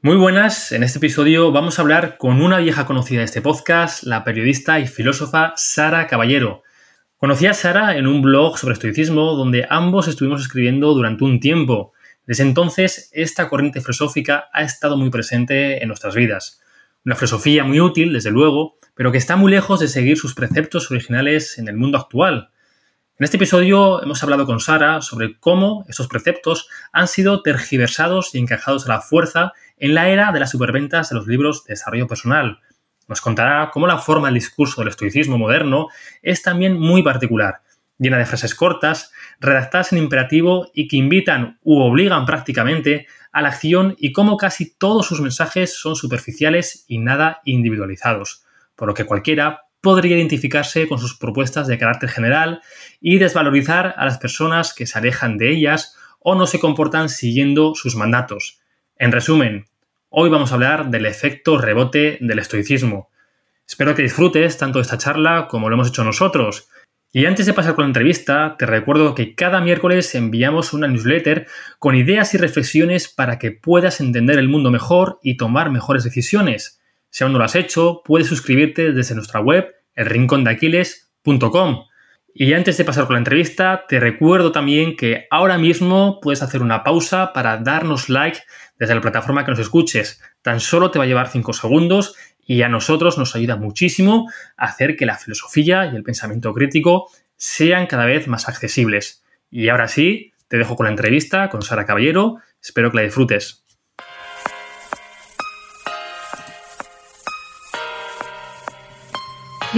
[0.00, 4.04] Muy buenas, en este episodio vamos a hablar con una vieja conocida de este podcast,
[4.04, 6.62] la periodista y filósofa Sara Caballero.
[7.16, 11.94] Conocí a Sara en un blog sobre estoicismo donde ambos estuvimos escribiendo durante un tiempo.
[12.28, 16.62] Desde entonces, esta corriente filosófica ha estado muy presente en nuestras vidas.
[17.04, 20.92] Una filosofía muy útil, desde luego, pero que está muy lejos de seguir sus preceptos
[20.92, 22.50] originales en el mundo actual.
[23.20, 28.38] En este episodio hemos hablado con Sara sobre cómo estos preceptos han sido tergiversados y
[28.38, 32.06] encajados a la fuerza en la era de las superventas de los libros de desarrollo
[32.06, 32.60] personal.
[33.08, 35.88] Nos contará cómo la forma del discurso del estoicismo moderno
[36.22, 37.62] es también muy particular,
[37.98, 43.48] llena de frases cortas, redactadas en imperativo y que invitan u obligan prácticamente a la
[43.48, 48.44] acción y cómo casi todos sus mensajes son superficiales y nada individualizados,
[48.76, 52.60] por lo que cualquiera podría identificarse con sus propuestas de carácter general
[53.00, 57.74] y desvalorizar a las personas que se alejan de ellas o no se comportan siguiendo
[57.74, 58.60] sus mandatos.
[58.96, 59.66] En resumen,
[60.08, 63.10] hoy vamos a hablar del efecto rebote del estoicismo.
[63.66, 66.68] Espero que disfrutes tanto de esta charla como lo hemos hecho nosotros.
[67.12, 71.46] Y antes de pasar con la entrevista, te recuerdo que cada miércoles enviamos una newsletter
[71.78, 76.77] con ideas y reflexiones para que puedas entender el mundo mejor y tomar mejores decisiones.
[77.10, 81.84] Si aún no lo has hecho, puedes suscribirte desde nuestra web, elrincondeaquiles.com.
[82.34, 86.62] Y antes de pasar con la entrevista, te recuerdo también que ahora mismo puedes hacer
[86.62, 88.38] una pausa para darnos like
[88.78, 90.22] desde la plataforma que nos escuches.
[90.42, 92.14] Tan solo te va a llevar 5 segundos
[92.46, 97.10] y a nosotros nos ayuda muchísimo a hacer que la filosofía y el pensamiento crítico
[97.36, 99.24] sean cada vez más accesibles.
[99.50, 102.36] Y ahora sí, te dejo con la entrevista con Sara Caballero.
[102.62, 103.64] Espero que la disfrutes.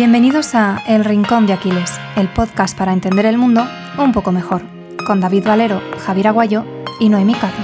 [0.03, 4.63] Bienvenidos a El Rincón de Aquiles, el podcast para entender el mundo un poco mejor,
[5.07, 6.65] con David Valero, Javier Aguayo
[6.99, 7.63] y Noemí Carro.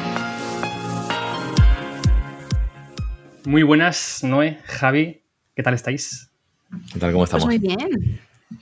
[3.47, 5.23] Muy buenas, Noé, Javi,
[5.55, 6.31] ¿qué tal estáis?
[6.92, 7.12] ¿Qué tal?
[7.12, 7.47] ¿Cómo estamos?
[7.47, 8.20] Pues muy bien,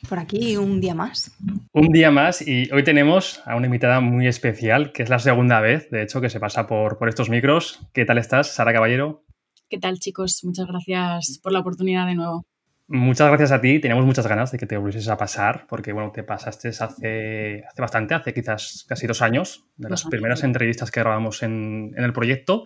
[0.08, 1.36] por aquí un día más.
[1.72, 5.60] Un día más y hoy tenemos a una invitada muy especial, que es la segunda
[5.60, 7.80] vez, de hecho, que se pasa por, por estos micros.
[7.92, 9.24] ¿Qué tal estás, Sara Caballero?
[9.68, 10.44] ¿Qué tal, chicos?
[10.44, 12.46] Muchas gracias por la oportunidad de nuevo.
[12.86, 13.78] Muchas gracias a ti.
[13.78, 17.80] Teníamos muchas ganas de que te volvieses a pasar, porque bueno, te pasaste hace, hace
[17.80, 22.64] bastante, hace quizás casi dos años, de las primeras entrevistas que grabamos en, el proyecto.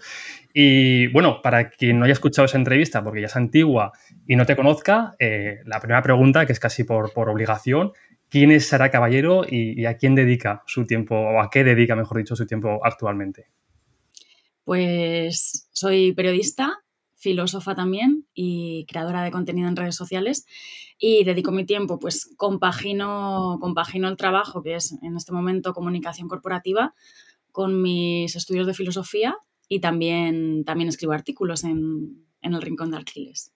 [0.53, 3.93] Y bueno, para quien no haya escuchado esa entrevista, porque ya es antigua
[4.27, 7.93] y no te conozca, eh, la primera pregunta, que es casi por, por obligación,
[8.29, 11.95] ¿quién es Sara Caballero y, y a quién dedica su tiempo, o a qué dedica,
[11.95, 13.47] mejor dicho, su tiempo actualmente?
[14.65, 16.81] Pues soy periodista,
[17.19, 20.47] filósofa también y creadora de contenido en redes sociales
[20.99, 26.29] y dedico mi tiempo, pues compagino, compagino el trabajo que es en este momento comunicación
[26.29, 26.95] corporativa
[27.51, 29.37] con mis estudios de filosofía
[29.69, 33.53] y también, también escribo artículos en, el Rincón de Arquiles.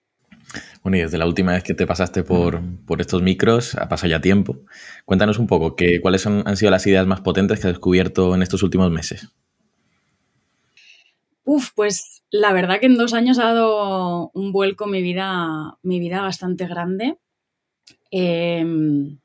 [0.83, 2.61] Bueno, y desde la última vez que te pasaste por,
[2.99, 4.59] estos micros, ha pasado ya tiempo.
[5.05, 8.43] Cuéntanos un poco, que, ¿cuáles han sido las ideas más potentes que has descubierto en
[8.43, 9.29] estos últimos meses?
[11.45, 16.01] Uf, pues la verdad que en dos años ha dado un vuelco mi vida, mi
[16.01, 17.19] vida bastante grande.
[18.11, 19.19] Em,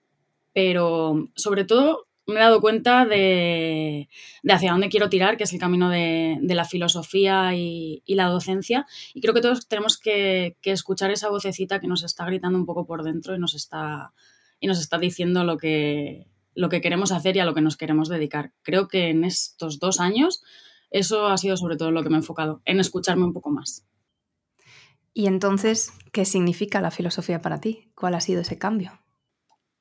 [0.54, 4.10] pero sobre todo me he dado cuenta de,
[4.50, 8.86] hacia dónde quiero tirar, que es el camino de, la filosofía y, la docencia.
[9.14, 12.86] Y creo que todos tenemos que, escuchar esa vocecita que nos está gritando un poco
[12.86, 14.12] por dentro y nos está,
[14.60, 17.78] y nos está diciendo lo que, lo que queremos hacer y a lo que nos
[17.78, 18.52] queremos dedicar.
[18.64, 20.44] Creo que en estos dos años
[20.90, 23.86] eso ha sido sobre todo lo que me he enfocado, en escucharme un poco más.
[25.14, 27.90] Y entonces, ¿qué significa la filosofía para ti?
[27.96, 29.00] ¿Cuál ha sido ese cambio?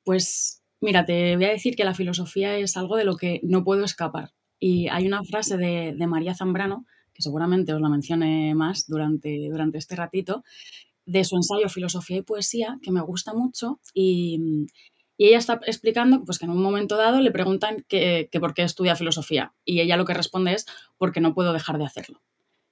[0.03, 3.63] Pues mira, te voy a decir que la filosofía es algo de lo que no
[3.63, 4.31] puedo escapar.
[4.59, 9.77] Y hay una frase de, María Zambrano, que seguramente os la mencione más durante, durante
[9.77, 10.43] este ratito,
[11.05, 14.65] de su ensayo Filosofía y Poesía, que me gusta mucho y,
[15.17, 18.61] y ella está explicando pues, que en un momento dado le preguntan que, por qué
[18.61, 19.53] estudia filosofía.
[19.65, 20.65] Y ella lo que responde es
[20.97, 22.21] porque no puedo dejar de hacerlo.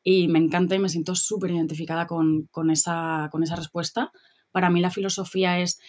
[0.04, 4.12] Y me encanta y me siento súper identificada con, esa, con esa respuesta.
[4.52, 5.80] Para mí la filosofía es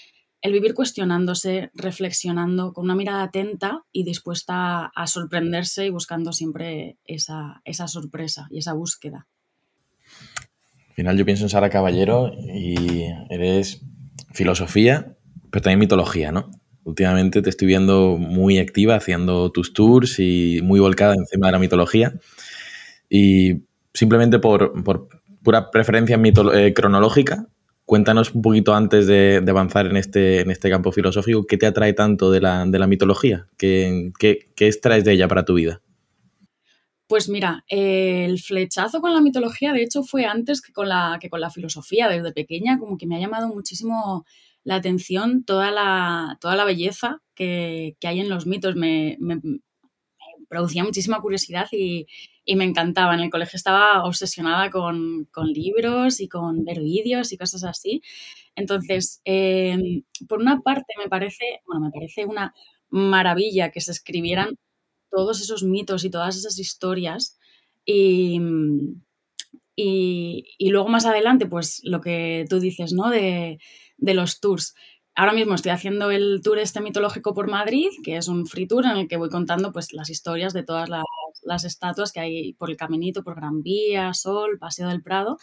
[0.40, 6.96] el vivir cuestionándose, reflexionando, con una mirada atenta y dispuesta a sorprenderse y buscando siempre
[7.04, 9.26] esa, esa sorpresa y esa búsqueda.
[10.88, 13.82] Al final yo pienso en Sara Caballero y eres
[14.32, 15.15] filosofía,
[15.50, 16.50] pero también mitología, ¿no?
[16.84, 21.58] Últimamente te estoy viendo muy activa haciendo tus tours y muy volcada encima de la
[21.58, 22.14] mitología.
[23.10, 24.72] Y simplemente por,
[25.42, 26.16] pura preferencia
[26.54, 27.48] eh, cronológica,
[27.84, 31.92] cuéntanos un poquito antes de, avanzar en este, en este campo filosófico, ¿qué te atrae
[31.92, 33.48] tanto de la, mitología?
[33.56, 35.82] ¿Qué, qué, extraes de ella para tu vida?
[37.08, 41.30] Pues mira, el flechazo con la mitología, de hecho, fue antes que con la, que
[41.30, 42.08] con la filosofía.
[42.08, 44.24] Desde pequeña, como que me ha llamado muchísimo
[44.66, 48.74] la atención toda la, toda la belleza que, hay en los mitos.
[48.74, 49.16] Me,
[50.48, 52.06] producía muchísima curiosidad y,
[52.56, 53.14] me encantaba.
[53.14, 58.02] En el colegio estaba obsesionada con, libros y con ver vídeos y cosas así.
[58.56, 62.52] Entonces, em, por una parte me parece, bueno, me parece una
[62.90, 64.58] maravilla que se escribieran
[65.12, 67.38] todos esos mitos y todas esas historias.
[67.84, 68.40] Y,
[69.76, 73.10] y, luego más adelante, pues lo que tú dices, ¿no?
[73.10, 73.58] De,
[73.96, 74.74] de, los tours.
[75.14, 78.84] Ahora mismo estoy haciendo el tour este mitológico por Madrid, que es un free tour
[78.84, 81.04] en el que voy contando pues las historias de todas las,
[81.42, 85.38] las estatuas que hay por el caminito, por Gran Vía, Sol, Paseo del Prado.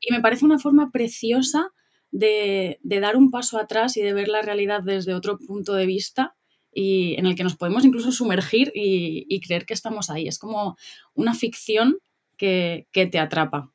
[0.00, 1.72] Y me parece una forma preciosa
[2.10, 5.86] de, de, dar un paso atrás y de ver la realidad desde otro punto de
[5.86, 6.36] vista
[6.80, 10.28] y en el que nos podemos incluso sumergir y, creer que estamos ahí.
[10.28, 10.76] Es como
[11.14, 11.98] una ficción
[12.36, 13.72] que, te atrapa.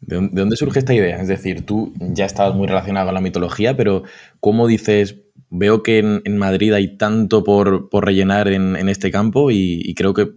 [0.00, 1.20] ¿De dónde surge esta idea?
[1.20, 4.04] Es decir, tú ya estabas muy relacionado con la mitología, pero
[4.40, 5.16] ¿cómo dices,
[5.50, 10.28] veo que en, Madrid hay tanto por, rellenar en, este campo y, creo que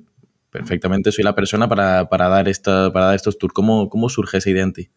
[0.49, 3.53] perfectamente soy la persona para, dar, esta, para estos tours?
[3.53, 4.89] ¿Cómo, ¿Cómo surge esa idea en ti?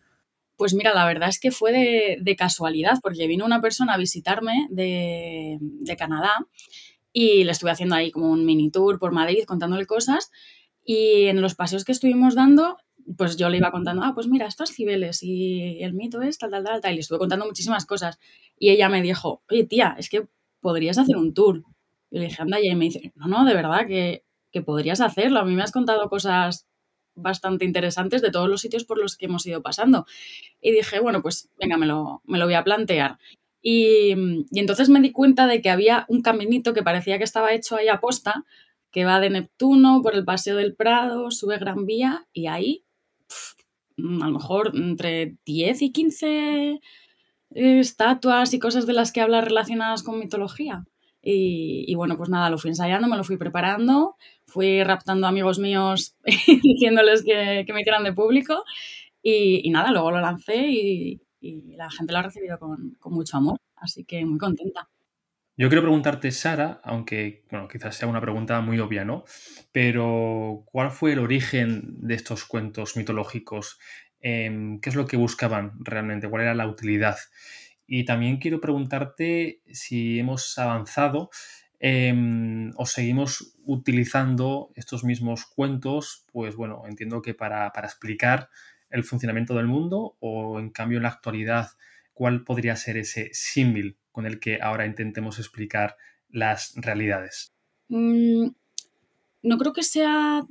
[0.57, 4.69] Pues mira, la verdad es que fue de, casualidad, porque vino una persona a visitarme
[4.71, 5.59] de,
[5.99, 6.47] Canadá
[7.13, 10.31] y le estuve haciendo ahí como un mini tour por Madrid contándole cosas
[10.85, 12.77] y en los paseos que estuvimos dando,
[13.17, 16.51] pues yo le iba contando, ah, pues mira, estos cibeles y el mito es tal,
[16.51, 18.19] tal, tal, tal, y le estuve contando muchísimas cosas
[18.59, 20.27] y ella me dijo, oye tía, es que
[20.61, 21.65] podrías hacer un tour.
[22.11, 25.41] Y le dije, anda, y me dice, no, no, de verdad que, que podrías hacerlo,
[25.41, 26.67] a mí me has contado cosas
[27.15, 30.07] bastante interesantes de todos los sitios por los que hemos ido pasando.
[30.61, 33.19] Y dije, bueno, pues venga, me lo, me lo voy a plantear.
[33.63, 34.11] Y,
[34.53, 37.89] entonces me di cuenta de que había un caminito que parecía que estaba hecho ahí
[37.89, 38.45] a posta,
[38.91, 42.85] que va de Neptuno por el Paseo del Prado, sube Gran Vía y ahí,
[43.99, 46.81] a lo mejor entre 10 y 15 eh,
[47.51, 50.85] estatuas y cosas de las que habla relacionadas con mitología.
[51.25, 54.17] Y, bueno, pues nada, lo fui ensayando, me lo fui preparando,
[54.47, 56.17] fui raptando a amigos míos
[56.63, 58.65] diciéndoles que, me hicieran de público
[59.23, 61.21] y, nada, luego lo lancé y,
[61.77, 64.89] la gente lo ha recibido con, mucho amor, así que muy contenta.
[65.57, 69.25] Yo quiero preguntarte, Sara, aunque bueno, quizás sea una pregunta muy obvia, ¿no?
[69.71, 73.79] Pero ¿cuál fue el origen de estos cuentos mitológicos?
[74.21, 76.29] Em, ¿Qué es lo que buscaban realmente?
[76.29, 77.17] ¿Cuál era la utilidad?
[77.87, 81.29] Y también quiero preguntarte si hemos avanzado
[81.81, 88.49] em, o seguimos utilizando estos mismos cuentos, pues bueno, entiendo que para, explicar
[88.89, 91.69] el funcionamiento del mundo o en cambio en la actualidad,
[92.23, 95.97] ¿cuál podría ser ese símil con el que ahora intentemos explicar
[96.29, 97.53] las realidades?
[97.89, 98.47] Mm,
[99.43, 100.43] no creo que sea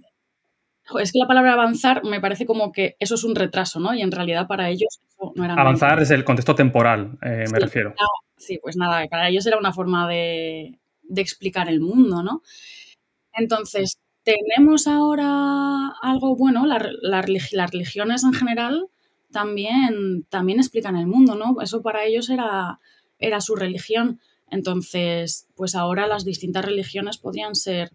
[0.99, 3.93] es que la palabra avanzar me parece como que eso es un retraso, ¿no?
[3.93, 7.59] Y en realidad para ellos eso no era Avanzar desde el contexto temporal, eh, me
[7.59, 7.95] refiero.
[8.35, 10.77] sí, pues nada, para ellos era una forma de,
[11.15, 12.41] explicar el mundo, ¿no?
[13.31, 18.89] Entonces, tenemos ahora algo bueno, las religiones en general
[19.31, 21.61] también, también explican el mundo, ¿no?
[21.61, 22.79] Eso para ellos era,
[23.19, 24.19] era su religión.
[24.49, 27.91] Entonces, pues ahora las distintas religiones podrían ser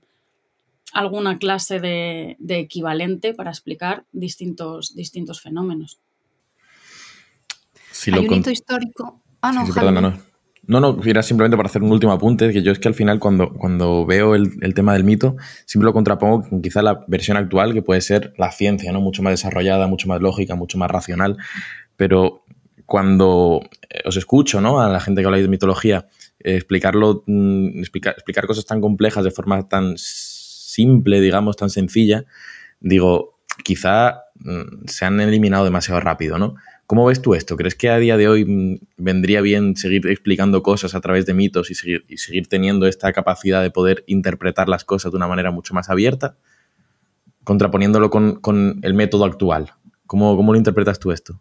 [0.93, 6.01] alguna clase de, equivalente para explicar distintos, distintos fenómenos.
[8.13, 9.23] Hay un hito histórico.
[9.41, 10.26] Ah, no, no.
[10.69, 13.21] No, no, era simplemente para hacer un último apunte, que yo es que al final
[13.21, 17.73] cuando, cuando veo el, tema del mito, siempre lo contrapongo con quizá la versión actual,
[17.73, 19.01] que puede ser la ciencia, ¿no?
[19.01, 21.37] Mucho más desarrollada, mucho más lógica, mucho más racional.
[21.97, 22.45] Pero
[22.85, 24.81] cuando eh, os escucho, ¿no?
[24.81, 26.09] A la gente que habláis de mitología,
[26.41, 32.25] explicarlo, mm, explicar, explicar cosas tan complejas de forma tan simple, digamos, tan sencilla,
[32.81, 36.57] digo, quizá mm, se han eliminado demasiado rápido, ¿no?
[36.87, 37.57] ¿Cómo ves tú esto?
[37.57, 41.35] ¿Crees que a día de hoy mm, vendría bien seguir explicando cosas a través de
[41.35, 45.75] mitos y seguir, teniendo esta capacidad de poder interpretar las cosas de una manera mucho
[45.75, 46.37] más abierta,
[47.43, 49.73] contraponiéndolo con, el método actual?
[50.07, 51.41] ¿Cómo, ¿Cómo lo interpretas tú esto?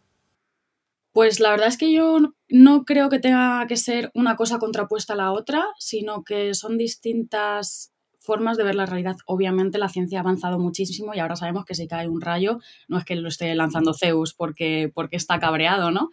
[1.12, 5.14] Pues la verdad es que yo no creo que tenga que ser una cosa contrapuesta
[5.14, 7.95] a la otra, sino que son distintas
[8.26, 9.16] formas de ver la realidad.
[9.26, 12.98] Obviamente la ciencia ha avanzado muchísimo y ahora sabemos que si cae un rayo no
[12.98, 16.10] es que lo esté lanzando Zeus porque, porque está cabreado, ¿no?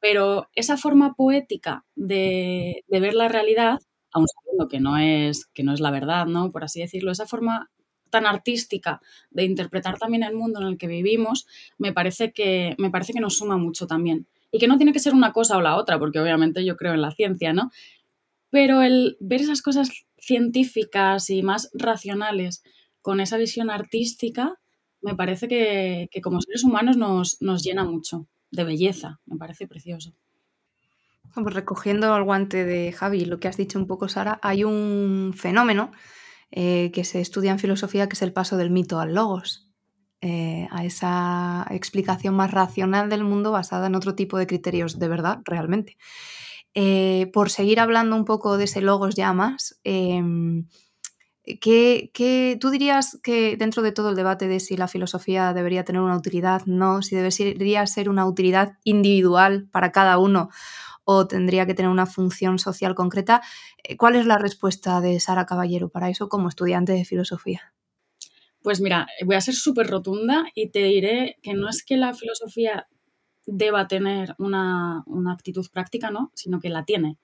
[0.00, 3.80] Pero esa forma poética de, ver la realidad,
[4.12, 6.52] aun sabiendo que no, es, que no es la verdad, ¿no?
[6.52, 7.70] Por así decirlo, esa forma
[8.10, 11.46] tan artística de interpretar también el mundo en el que vivimos,
[11.78, 14.26] me parece que, me parece que nos suma mucho también.
[14.52, 16.94] Y que no tiene que ser una cosa o la otra, porque obviamente yo creo
[16.94, 17.70] en la ciencia, ¿no?
[18.50, 19.90] Pero el ver esas cosas
[20.26, 22.62] científicas y más racionales
[23.00, 24.54] con esa visión artística,
[25.00, 30.12] me parece que, como seres humanos nos, nos, llena mucho de belleza, me parece precioso.
[31.32, 35.32] Pues recogiendo el guante de Javi, lo que has dicho un poco, Sara, hay un
[35.36, 35.92] fenómeno
[36.50, 39.68] eh, que se estudia en filosofía que es el paso del mito al logos,
[40.22, 45.08] eh, a esa explicación más racional del mundo basada en otro tipo de criterios de
[45.08, 45.96] verdad, realmente.
[46.78, 50.68] Eh, por seguir hablando un poco de ese logos ya más, em,
[51.42, 56.02] ¿qué, tú dirías que dentro de todo el debate de si la filosofía debería tener
[56.02, 60.50] una utilidad, no, si debería ser una utilidad individual para cada uno
[61.04, 63.40] o tendría que tener una función social concreta,
[63.82, 67.72] eh, ¿cuál es la respuesta de Sara Caballero para eso como estudiante de filosofía?
[68.60, 72.12] Pues mira, voy a ser súper rotunda y te diré que no es que la
[72.12, 72.86] filosofía
[73.46, 76.30] deba tener una, actitud práctica, ¿no?
[76.34, 77.16] Sino que la tiene.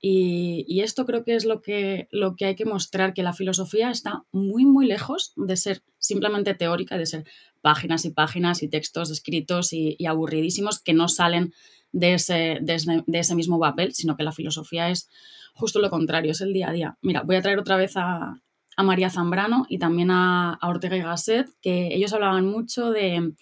[0.00, 3.90] Y, esto creo que es lo que, lo que hay que mostrar, que la filosofía
[3.90, 7.24] está muy, muy lejos de ser simplemente teórica, de ser
[7.60, 11.54] páginas y páginas y textos escritos y, aburridísimos que no salen
[11.92, 15.08] de ese, de ese, mismo papel, sino que la filosofía es
[15.54, 16.98] justo lo contrario, es el día a día.
[17.02, 18.40] Mira, voy a traer otra vez a,
[18.78, 23.32] María Zambrano y también a, a Ortega y Gasset, que ellos hablaban mucho de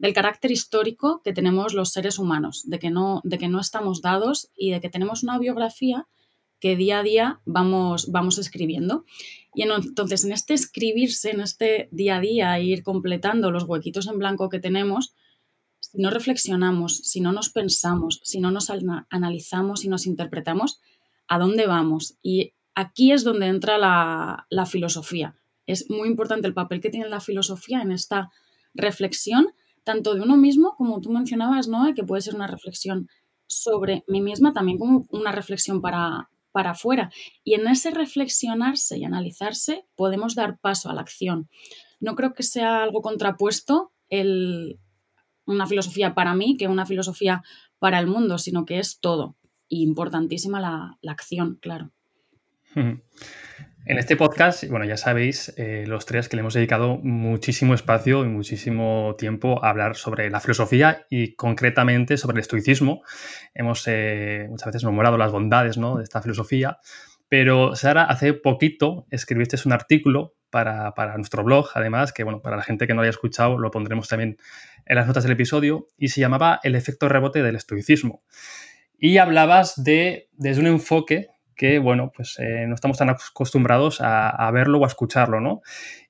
[0.00, 4.00] del carácter histórico que tenemos los seres humanos, de que no, de que no estamos
[4.00, 6.08] dados y de que tenemos una biografía
[6.58, 9.04] que día a día vamos, vamos escribiendo.
[9.54, 14.18] Y entonces en este escribirse, en este día a día, ir completando los huequitos en
[14.18, 15.14] blanco que tenemos,
[15.80, 18.70] si no reflexionamos, si no nos pensamos, si no nos
[19.10, 20.80] analizamos y nos interpretamos,
[21.28, 22.16] ¿a dónde vamos?
[22.22, 25.36] Y aquí es donde entra la, la filosofía.
[25.66, 28.30] Es muy importante el papel que tiene la filosofía en esta
[28.72, 29.52] reflexión
[29.90, 31.92] tanto de uno mismo, como tú mencionabas, ¿no?
[31.96, 33.08] Que puede ser una reflexión
[33.48, 37.10] sobre mí misma, también como una reflexión para, para afuera.
[37.42, 41.48] Y en ese reflexionarse y analizarse podemos dar paso a la acción.
[41.98, 44.78] No creo que sea algo contrapuesto el,
[45.44, 47.42] una filosofía para mí que una filosofía
[47.80, 49.36] para el mundo, sino que es todo.
[49.66, 51.90] Y importantísima la, la acción, claro.
[53.90, 58.24] En este podcast, bueno, ya sabéis, eh, los tres que le hemos dedicado muchísimo espacio
[58.24, 63.02] y muchísimo tiempo a hablar sobre la filosofía y concretamente sobre el estoicismo.
[63.52, 65.96] Hemos eh, muchas veces nombrado las bondades ¿no?
[65.96, 66.78] de esta filosofía,
[67.28, 72.56] pero Sara, hace poquito escribiste un artículo para, para, nuestro blog, además, que bueno, para
[72.56, 74.38] la gente que no haya escuchado, lo pondremos también
[74.86, 78.22] en las notas del episodio, y se llamaba El efecto rebote del estoicismo.
[79.00, 81.30] Y hablabas de, desde un enfoque
[81.60, 85.60] que, bueno, pues eh, no estamos tan acostumbrados a, verlo o a escucharlo, ¿no?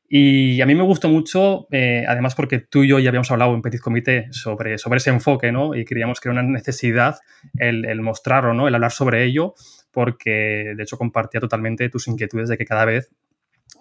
[0.09, 3.53] Y a mí me gustó mucho, eh, además porque tú y yo ya habíamos hablado
[3.53, 5.75] en Petit Comité sobre, sobre ese enfoque, ¿no?
[5.75, 7.19] Y creíamos que era una necesidad
[7.59, 8.69] el, mostrarlo, ¿no?
[8.69, 9.55] El hablar sobre ello,
[9.91, 13.11] porque de hecho compartía totalmente tus inquietudes de que cada vez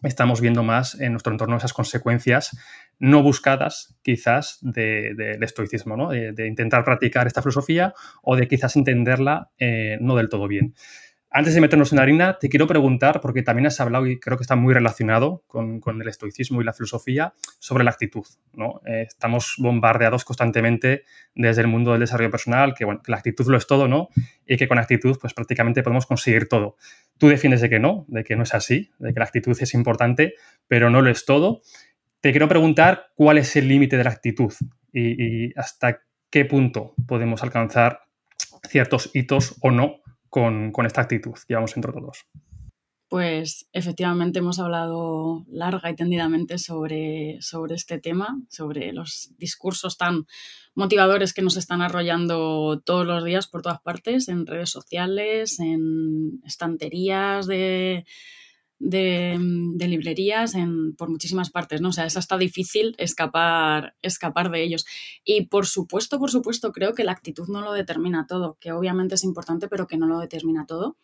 [0.01, 2.57] estamos viendo más en nuestro entorno esas consecuencias
[2.97, 6.09] no buscadas quizás del estoicismo, ¿no?
[6.09, 10.73] De, intentar practicar esta filosofía o de quizás entenderla eh, no del todo bien.
[11.31, 14.35] Antes de meternos en la harina, te quiero preguntar, porque también has hablado y creo
[14.35, 18.25] que está muy relacionado con, el estoicismo y la filosofía, sobre la actitud.
[18.53, 18.81] ¿no?
[18.87, 21.03] Eh, estamos bombardeados constantemente
[21.35, 24.09] desde el mundo del desarrollo personal, que, la actitud lo es todo, ¿no?
[24.47, 26.77] Y que con actitud, pues prácticamente podemos conseguir todo.
[27.19, 29.73] Tú defiendes de que no, de que no es así, de que la actitud es
[29.75, 30.33] importante,
[30.67, 31.61] pero no lo es todo.
[32.21, 34.51] Te quiero preguntar cuál es el límite de la actitud
[34.91, 38.01] y, y hasta qué punto podemos alcanzar
[38.67, 42.25] ciertos hitos o no con, esta actitud que llevamos entre todos.
[43.09, 50.27] Pues efectivamente hemos hablado larga y tendidamente sobre, sobre, este tema, sobre los discursos tan
[50.75, 56.39] motivadores que nos están arrollando todos los días por todas partes, en redes sociales, en
[56.45, 58.05] estanterías de,
[58.79, 59.37] de,
[59.87, 61.89] librerías en, por muchísimas partes, ¿no?
[61.89, 64.85] O sea, es hasta difícil escapar, escapar de ellos.
[65.23, 69.15] Y por supuesto, por supuesto, creo que la actitud no lo determina todo, que obviamente
[69.15, 70.97] es importante, pero que no lo determina todo.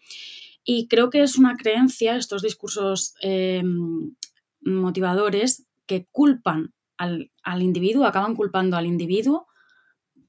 [0.64, 4.16] Y creo que es una creencia, estos discursos em,
[4.62, 9.48] motivadores, que culpan al, al individuo, acaban culpando al individuo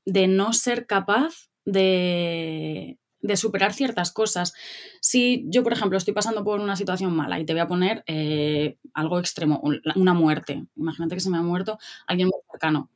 [0.04, 4.54] de no ser capaz de, de superar ciertas cosas.
[5.00, 8.04] Si yo, por ejemplo, estoy pasando por una situación mala y te voy a poner
[8.06, 9.62] eh, algo extremo,
[9.94, 12.90] una muerte, imagínate que se me ha muerto alguien muy cercano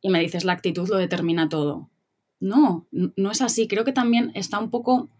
[0.00, 1.90] y me dices la actitud lo determina todo.
[2.40, 3.68] No, no es así.
[3.68, 5.10] Creo que también está un poco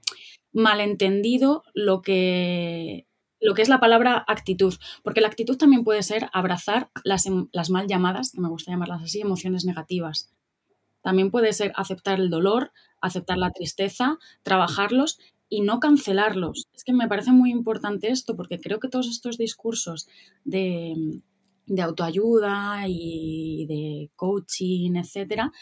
[0.53, 3.07] malentendido lo que,
[3.41, 7.49] lo que es la palabra actitud, porque la actitud también puede ser abrazar las, em,
[7.53, 10.33] las mal llamadas, que me gusta llamarlas así, emociones negativas.
[11.03, 16.69] También puede ser aceptar el dolor, aceptar la tristeza, trabajarlos y no cancelarlos.
[16.75, 20.09] Es que me parece muy importante esto porque creo que todos estos discursos
[20.45, 21.21] de,
[21.83, 25.53] autoayuda y de coaching, etcétera,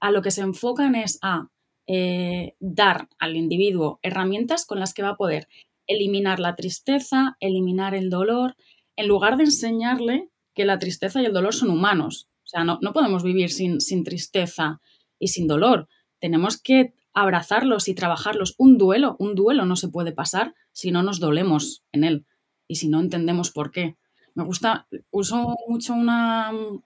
[0.00, 1.48] a lo que se enfocan es a
[1.86, 5.48] eh, dar al individuo herramientas con las que va a poder
[5.86, 8.56] eliminar la tristeza, eliminar el dolor,
[8.96, 12.28] en lugar de enseñarle que la tristeza y el dolor son humanos.
[12.48, 14.80] O sea, no, podemos vivir sin, sin tristeza
[15.18, 15.86] y sin dolor.
[16.18, 18.54] Tenemos que abrazarlos y trabajarlos.
[18.56, 22.26] Un duelo, un duelo no se puede pasar si no nos dolemos en él
[22.66, 23.98] y si no entendemos por qué.
[24.34, 26.82] Me gusta, uso mucho una, un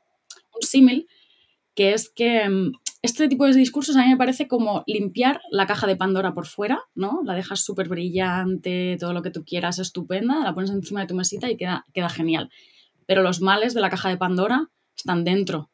[0.62, 1.06] símil,
[1.76, 5.68] que es que mm, este tipo de discursos a mí me parece como limpiar la
[5.68, 7.20] caja de Pandora por fuera, ¿no?
[7.24, 11.14] La dejas súper brillante, todo lo que tú quieras, estupenda, la pones encima de tu
[11.14, 12.50] mesita y queda, queda genial.
[13.06, 15.70] Pero los males de la caja de Pandora están dentro.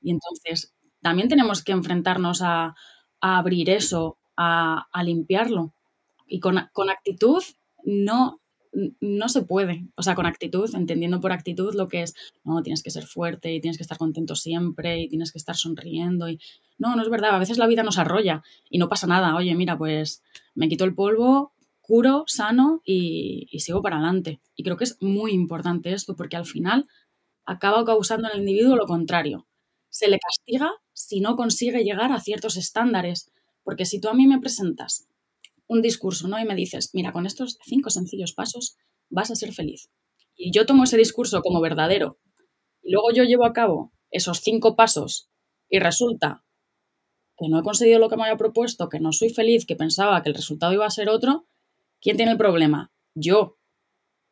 [0.00, 2.74] Y entonces también tenemos que enfrentarnos a,
[3.20, 5.74] abrir eso, a, limpiarlo.
[6.26, 7.42] Y con, actitud
[7.84, 8.40] no,
[9.00, 9.86] no se puede.
[9.96, 12.14] O sea, con actitud, entendiendo por actitud lo que es,
[12.44, 15.56] no, tienes que ser fuerte y tienes que estar contento siempre y tienes que estar
[15.56, 16.28] sonriendo.
[16.28, 16.40] Y...
[16.78, 17.34] No, no es verdad.
[17.34, 19.36] A veces la vida nos arrolla y no pasa nada.
[19.36, 20.22] Oye, mira, pues
[20.54, 24.40] me quito el polvo, curo, sano y, y sigo para adelante.
[24.56, 26.86] Y creo que es muy importante esto porque al final
[27.44, 29.46] acaba causando en el individuo lo contrario.
[29.88, 33.30] Se le castiga si no consigue llegar a ciertos estándares.
[33.62, 35.08] Porque si tú a mí me presentas
[35.66, 36.38] un discurso ¿no?
[36.38, 38.76] y me dices, mira, con estos cinco sencillos pasos
[39.08, 39.90] vas a ser feliz.
[40.34, 42.18] Y yo tomo ese discurso como verdadero
[42.82, 45.30] y luego yo llevo a cabo esos cinco pasos
[45.68, 46.44] y resulta
[47.38, 50.22] que no he conseguido lo que me había propuesto, que no soy feliz, que pensaba
[50.22, 51.46] que el resultado iba a ser otro,
[52.00, 52.92] ¿quién tiene el problema?
[53.14, 53.56] Yo,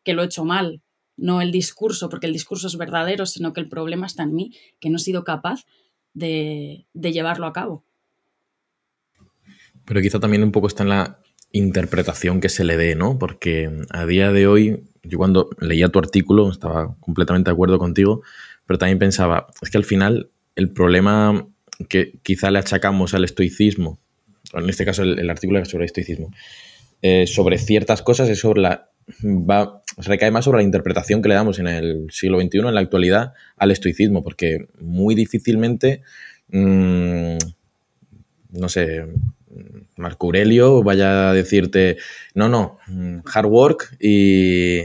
[0.04, 0.82] que lo he hecho mal,
[1.20, 4.56] no el discurso, porque el discurso es verdadero, sino que el problema está en mí,
[4.80, 5.66] que no he sido capaz
[6.14, 7.84] de, llevarlo a cabo.
[9.84, 11.20] Pero quizá también un poco está en la
[11.52, 13.18] interpretación que se le dé, ¿no?
[13.18, 18.22] Porque a día de hoy, yo cuando leía tu artículo estaba completamente de acuerdo contigo,
[18.66, 21.46] pero también pensaba, es que al final el problema
[21.88, 23.98] que quizá le achacamos al estoicismo,
[24.52, 26.30] en este caso el, artículo era sobre el estoicismo,
[27.02, 28.89] eh, sobre ciertas cosas es sobre la
[29.24, 32.80] va, recae más sobre la interpretación que le damos en el siglo XXI, en la
[32.80, 36.02] actualidad, al estoicismo, porque muy difícilmente,
[36.48, 37.36] mm,
[38.52, 39.06] no sé,
[39.96, 41.96] Marco Aurelio vaya a decirte,
[42.34, 42.78] no, no,
[43.32, 44.84] hard work y,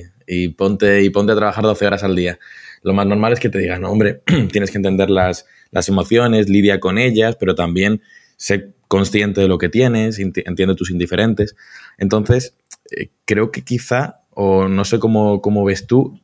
[0.58, 2.40] ponte, y ponte a trabajar 12 horas al día.
[2.82, 6.50] Lo más normal es que te digan, no, hombre, tienes que entender las, las emociones,
[6.50, 8.02] lidia con ellas, pero también
[8.38, 11.56] sé consciente de lo que tienes, entiende tus indiferentes.
[11.98, 12.56] Entonces,
[12.92, 16.20] eh, creo que quizá, o no sé cómo, ves tú,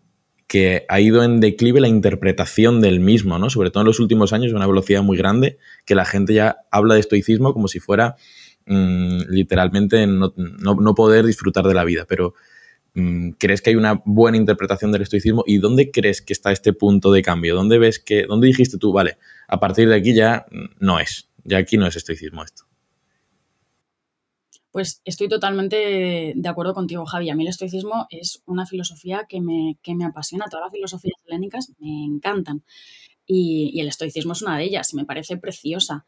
[0.48, 3.50] que ha ido en declive la interpretación del mismo, ¿no?
[3.50, 6.58] Sobre todo en los últimos años, a una velocidad muy grande, que la gente ya
[6.72, 8.16] habla de estoicismo como si fuera
[8.66, 12.06] mm, literalmente no, poder disfrutar de la vida.
[12.08, 12.34] Pero
[12.96, 15.46] mm, ¿crees que hay una buena interpretación del estoicismo?
[15.48, 17.56] ¿Y dónde crees que está este punto de cambio?
[17.56, 20.46] ¿Dónde ves que, dónde dijiste tú, vale, a partir de aquí ya
[20.80, 22.71] no es, ya aquí no es estoicismo esto?
[24.72, 27.30] Pues estoy totalmente de acuerdo contigo, Javi.
[27.30, 30.46] A mí el estoicismo es una filosofía que me, me apasiona.
[30.50, 32.64] Todas las filosofías helénicas me encantan.
[33.26, 36.06] Y, el estoicismo es una de ellas me parece preciosa.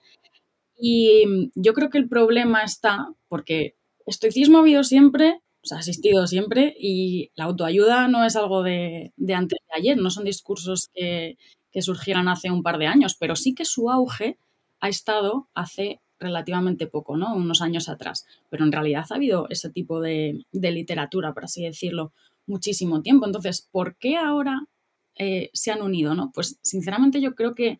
[0.77, 5.81] Y yo creo que el problema está porque estoicismo ha habido siempre, o sea, ha
[5.81, 10.89] existido siempre, y la autoayuda no es algo de, antes de ayer, no son discursos
[10.93, 11.37] que,
[11.71, 14.37] que surgieran hace un par de años, pero sí que su auge
[14.81, 17.35] ha estado hace relativamente poco, ¿no?
[17.35, 18.25] Unos años atrás.
[18.49, 22.11] Pero en realidad ha habido ese tipo de, literatura, por así decirlo,
[22.47, 23.25] muchísimo tiempo.
[23.25, 24.67] Entonces, ¿por qué ahora
[25.15, 26.31] eh, se han unido, no?
[26.33, 27.79] Pues sinceramente yo creo que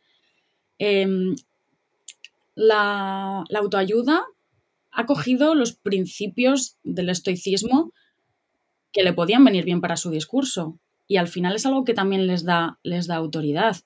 [0.78, 1.36] em,
[2.56, 4.24] la, autoayuda
[4.92, 7.92] ha cogido los principios del estoicismo
[8.92, 10.78] que le podían venir bien para su discurso.
[11.08, 13.78] Y al final es algo que también les da, les da autoridad.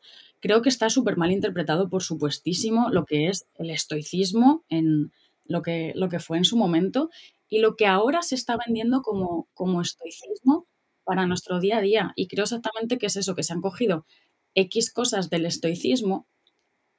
[0.47, 5.11] Creo que está súper mal interpretado, por supuestísimo, lo que es el estoicismo en
[5.43, 7.09] lo que, lo que fue en su momento
[7.49, 10.65] y lo que ahora se está vendiendo como, como estoicismo
[11.03, 12.13] para nuestro día a día.
[12.15, 14.05] Y creo exactamente que es eso, que se han cogido
[14.55, 16.29] X cosas del estoicismo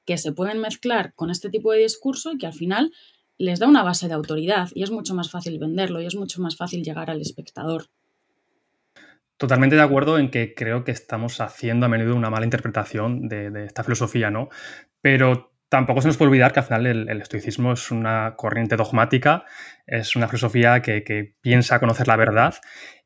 [0.05, 2.93] que se pueden mezclar con este tipo de discurso y que al final
[3.39, 6.43] les da una base de autoridad y es mucho más fácil venderlo y es mucho
[6.43, 7.89] más fácil llegar al espectador.
[9.39, 13.67] Totalmente de acuerdo en que creo que estamos haciendo a menudo una mala interpretación de,
[13.67, 14.49] esta filosofía, ¿no?
[15.01, 19.45] Pero tampoco se nos puede olvidar que al final el, estoicismo es una corriente dogmática,
[19.87, 22.57] es una filosofía que, piensa conocer la verdad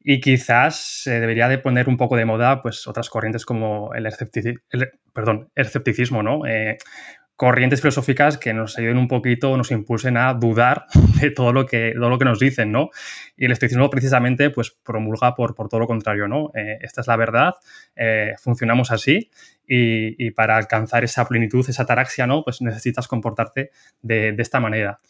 [0.01, 4.09] y quizás se debería de poner un poco de moda pues otras corrientes como el,
[5.13, 6.47] perdón, escepticismo, ¿no?
[6.47, 6.79] Eh,
[7.43, 10.87] corrientes filosóficas que nos ayuden un poquito, nos impulsen a dudar
[11.21, 12.91] de todo lo que, todo lo que nos dicen, ¿no?
[13.37, 16.53] Y el estoicismo precisamente pues promulga por, por todo lo contrario, ¿no?
[16.55, 17.55] Eh, esta es la verdad,
[17.97, 19.29] eh, funcionamos así
[19.67, 22.45] y, para alcanzar esa plenitud, esa ataraxia, ¿no?
[22.45, 25.01] Pues necesitas comportarte de, esta manera.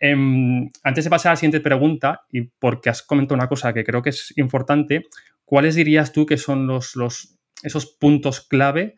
[0.00, 3.84] Em, antes de pasar a la siguiente pregunta, y porque has comentado una cosa que
[3.84, 5.02] creo que es importante,
[5.44, 8.96] ¿cuáles dirías tú que son los, los esos puntos clave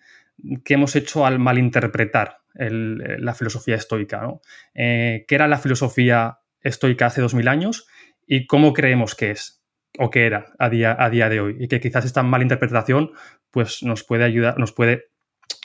[0.65, 2.71] que hemos hecho al malinterpretar eh,
[3.19, 4.21] la filosofía estoica.
[4.23, 4.41] ¿no?
[4.75, 7.87] Eh, ¿Qué era la filosofía estoica hace 2000 años
[8.27, 9.63] y cómo creemos que es
[9.99, 11.57] o que era a día, a día de hoy?
[11.59, 13.13] Y que quizás esta malinterpretación
[13.51, 15.07] pues, nos puede ayudar, nos puede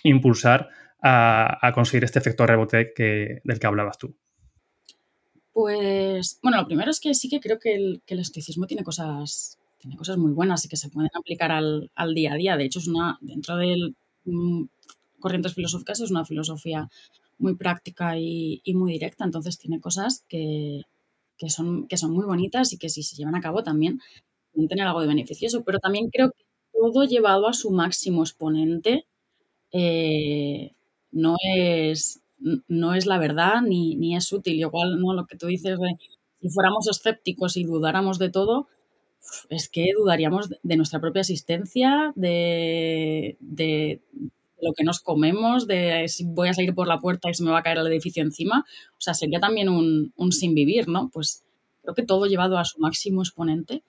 [0.03, 0.69] impulsar
[1.03, 4.15] a, conseguir este efecto rebote que, del que hablabas tú.
[5.51, 9.97] Pues, bueno, lo primero es que sí que creo que el, estoicismo tiene cosas, tiene
[9.97, 12.55] cosas muy buenas y que se pueden aplicar al, al día a día.
[12.57, 13.95] De hecho, es una, dentro del
[15.19, 16.89] corrientes filosóficas es una filosofía
[17.37, 20.83] muy práctica y, muy directa, entonces tiene cosas que,
[21.47, 23.99] son, que son muy bonitas y que si se llevan a cabo también
[24.53, 29.05] pueden tener algo de beneficioso, pero también creo que todo llevado a su máximo exponente
[29.71, 30.71] eh,
[31.11, 32.21] no, es,
[32.67, 34.59] no es la verdad ni, es útil.
[34.59, 35.13] Igual ¿no?
[35.13, 35.97] lo que tú dices de
[36.41, 38.67] si fuéramos escépticos y dudáramos de todo,
[39.49, 43.37] es que dudaríamos de nuestra propia existencia, de,
[44.61, 47.51] lo que nos comemos, de si voy a salir por la puerta y se me
[47.51, 48.65] va a caer el edificio encima.
[48.91, 51.09] O sea, sería también un, un sin vivir, ¿no?
[51.11, 51.43] Pues
[51.81, 53.83] creo que todo llevado a su máximo exponente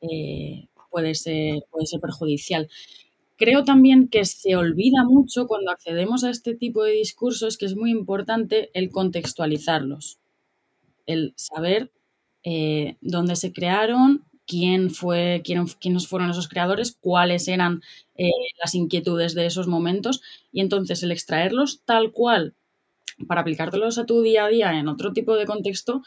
[0.00, 2.68] eh, puede, ser, puede ser perjudicial.
[3.36, 7.74] Creo también que se olvida mucho cuando accedemos a este tipo de discursos que es
[7.74, 10.18] muy importante el contextualizarlos,
[11.06, 11.90] el saber
[12.44, 17.82] eh, dónde se crearon, quién fue, quién, quiénes fueron esos creadores, cuáles eran
[18.16, 20.20] eh, las inquietudes de esos momentos
[20.52, 22.54] y entonces el extraerlos tal cual
[23.26, 26.02] para aplicártelos a tu día a día en otro tipo de contexto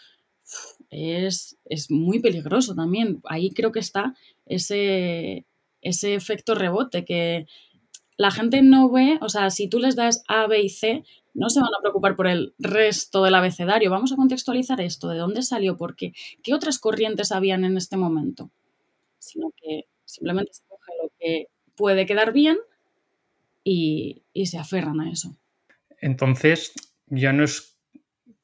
[0.89, 1.57] es,
[1.89, 3.21] muy peligroso también.
[3.25, 5.45] Ahí creo que está ese,
[5.81, 7.47] ese efecto rebote que
[8.17, 11.03] la gente no ve, o sea, si tú les das A, B y C,
[11.35, 13.91] no se van a preocupar por el resto del abecedario.
[13.91, 17.97] Vamos a contextualizar esto, de dónde salió, por qué, qué otras corrientes habían en este
[17.97, 18.49] momento.
[19.19, 22.57] Sino que simplemente se coge lo que puede quedar bien
[23.63, 25.35] y, se aferran a eso.
[25.99, 26.71] Entonces,
[27.07, 27.73] ya no es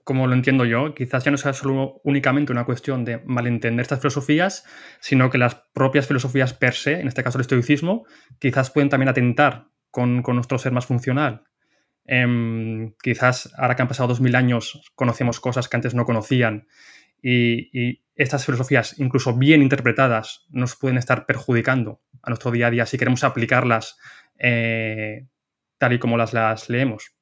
[0.04, 4.00] como lo entiendo yo, quizás ya no sea solo únicamente una cuestión de malentender estas
[4.00, 4.66] filosofías,
[5.00, 8.06] sino que las propias filosofías per se, en este caso el estoicismo,
[8.40, 11.44] quizás pueden también atentar con, con nuestro ser más funcional.
[12.06, 16.68] Em, quizás ahora que han pasado dos mil años conocemos cosas que antes no conocían
[17.22, 22.86] y, estas filosofías, incluso bien interpretadas, nos pueden estar perjudicando a nuestro día a día
[22.86, 23.98] si queremos aplicarlas
[24.38, 25.28] eh,
[25.80, 27.14] tal y como las, las leemos.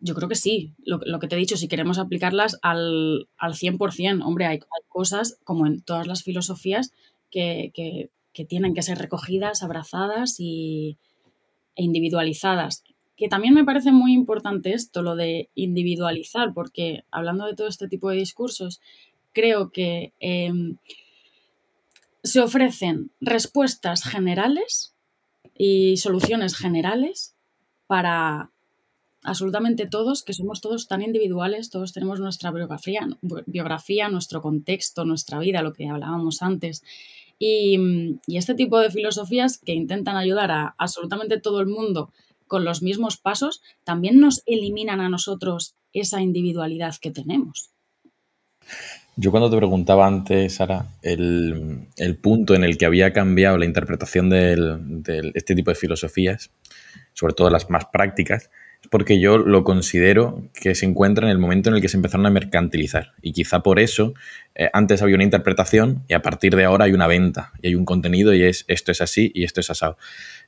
[0.00, 4.22] Yo creo que sí, lo, que te he dicho, si queremos aplicarlas al, al 100%,
[4.22, 6.92] hombre, hay, cosas, como en todas las filosofías,
[7.30, 8.10] que, que,
[8.44, 10.98] tienen que ser recogidas, abrazadas y,
[11.74, 12.84] e individualizadas
[13.18, 17.88] que también me parece muy importante esto, lo de individualizar, porque hablando de todo este
[17.88, 18.80] tipo de discursos,
[19.32, 20.76] creo que em,
[22.22, 24.94] se ofrecen respuestas generales
[25.56, 27.34] y soluciones generales
[27.88, 28.52] para
[29.24, 33.00] absolutamente todos, que somos todos tan individuales, todos tenemos nuestra biografía,
[33.46, 36.84] biografía nuestro contexto, nuestra vida, lo que hablábamos antes.
[37.40, 42.12] Y, y este tipo de filosofías que intentan ayudar a absolutamente todo el mundo
[42.48, 47.70] con los mismos pasos, también nos eliminan a nosotros esa individualidad que tenemos.
[49.16, 51.88] Yo cuando te preguntaba antes, Sara, el,
[52.20, 56.50] punto en el que había cambiado la interpretación de este tipo de filosofías,
[57.14, 58.50] sobre todo las más prácticas,
[58.82, 61.96] es porque yo lo considero que se encuentra en el momento en el que se
[61.96, 63.12] empezaron a mercantilizar.
[63.22, 64.14] Y quizá por eso
[64.54, 67.74] eh, antes había una interpretación y a partir de ahora hay una venta y hay
[67.74, 69.96] un contenido y es esto es así y esto es asado.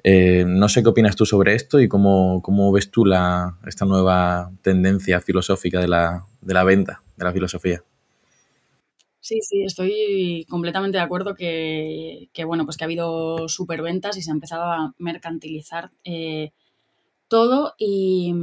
[0.02, 4.50] Eh, no sé qué opinas tú sobre esto y cómo, ves tú la, esta nueva
[4.62, 7.82] tendencia filosófica de la, venta, de la filosofía.
[9.20, 14.30] Sí, sí, estoy completamente de acuerdo que, bueno, pues que ha habido superventas y se
[14.30, 16.52] ha empezado a mercantilizar eh,
[17.30, 18.34] todo y,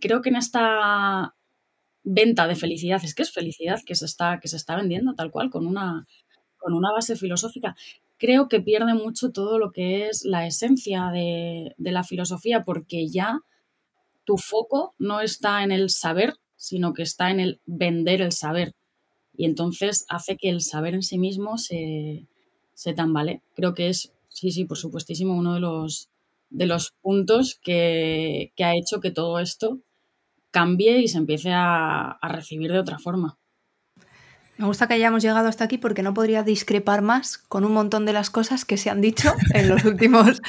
[0.00, 1.34] creo que en esta
[2.04, 5.32] venta de felicidad, es que es felicidad que se está, que se está vendiendo tal
[5.32, 6.06] cual, con una,
[6.58, 7.74] con una base filosófica,
[8.18, 13.08] creo que pierde mucho todo lo que es la esencia de, de la filosofía, porque
[13.08, 13.40] ya
[14.24, 18.74] tu foco no está en el saber, sino que está en el vender el saber.
[19.36, 22.26] Y entonces hace que el saber en sí mismo se,
[22.74, 23.42] se tambale.
[23.54, 26.10] Creo que es, sí, sí, por supuestísimo, uno de los,
[26.50, 29.80] de los puntos que, ha hecho que todo esto
[30.52, 33.38] cambie y se empiece a recibir de otra forma.
[34.58, 38.06] Me gusta que hayamos llegado hasta aquí porque no podría discrepar más con un montón
[38.06, 40.40] de las cosas que se han dicho en los últimos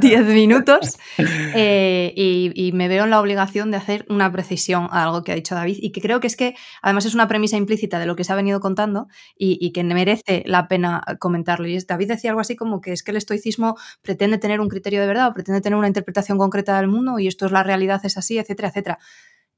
[0.00, 5.24] 10 minutos eh, y, me veo en la obligación de hacer una precisión a algo
[5.24, 7.98] que ha dicho David y que creo que es que además es una premisa implícita
[7.98, 11.66] de lo que se ha venido contando y, que merece la pena comentarlo.
[11.66, 15.00] Y David decía algo así como que es que el estoicismo pretende tener un criterio
[15.00, 18.00] de verdad o pretende tener una interpretación concreta del mundo y esto es la realidad,
[18.04, 18.98] es así, etcétera, etcétera.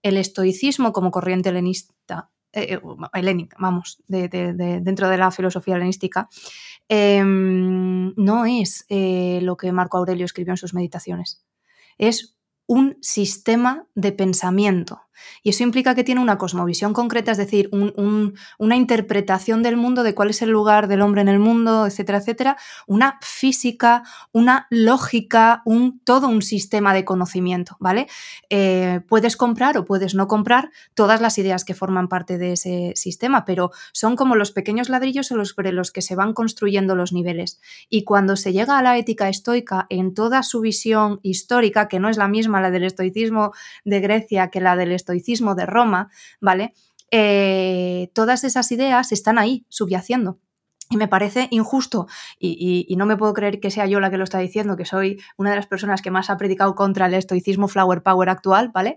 [0.02, 4.28] El estoicismo como corriente helenista eh, eh, vamos, de,
[4.82, 6.28] dentro de la filosofía helenística,
[6.88, 11.44] em, no es eh, lo que Marco Aurelio escribió en sus meditaciones.
[11.98, 12.36] Es
[12.66, 15.00] un sistema de pensamiento.
[15.42, 20.14] Y eso implica que tiene una cosmovisión concreta, es decir, una interpretación del mundo, de
[20.14, 25.62] cuál es el lugar del hombre en el mundo, etcétera, etcétera, una física, una lógica,
[25.64, 28.06] un, todo un sistema de conocimiento, ¿vale?
[28.48, 32.92] Eh, puedes comprar o puedes no comprar todas las ideas que forman parte de ese
[32.96, 37.60] sistema, pero son como los pequeños ladrillos sobre los que se van construyendo los niveles.
[37.88, 42.08] Y cuando se llega a la ética estoica en toda su visión histórica, que no
[42.08, 43.52] es la misma la del estoicismo
[43.84, 46.10] de Grecia que la del estoicismo de Roma,
[46.40, 46.74] ¿vale?
[47.10, 50.38] Eh, todas esas ideas están ahí, subyaciendo.
[50.92, 52.08] Y me parece injusto,
[52.40, 55.22] y, no me puedo creer que sea yo la que lo está diciendo, que soy
[55.36, 58.96] una de las personas que más ha predicado contra el estoicismo flower power actual, ¿vale?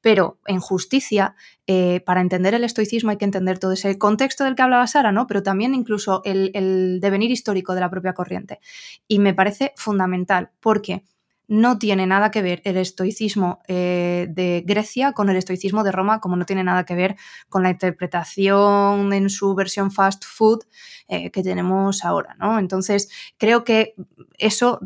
[0.00, 1.34] Pero en justicia,
[1.66, 5.12] eh, para entender el estoicismo hay que entender todo ese contexto del que hablaba Sara,
[5.12, 5.26] ¿no?
[5.26, 8.60] Pero también incluso el, el devenir histórico de la propia corriente.
[9.06, 11.04] Y me parece fundamental, porque
[11.48, 16.20] no tiene nada que ver el estoicismo eh, de Grecia con el estoicismo de Roma,
[16.20, 17.16] como no tiene nada que ver
[17.48, 20.60] con la interpretación en su versión fast food
[21.08, 22.58] eh, que tenemos ahora, ¿no?
[22.58, 23.94] Entonces, creo que
[24.38, 24.80] eso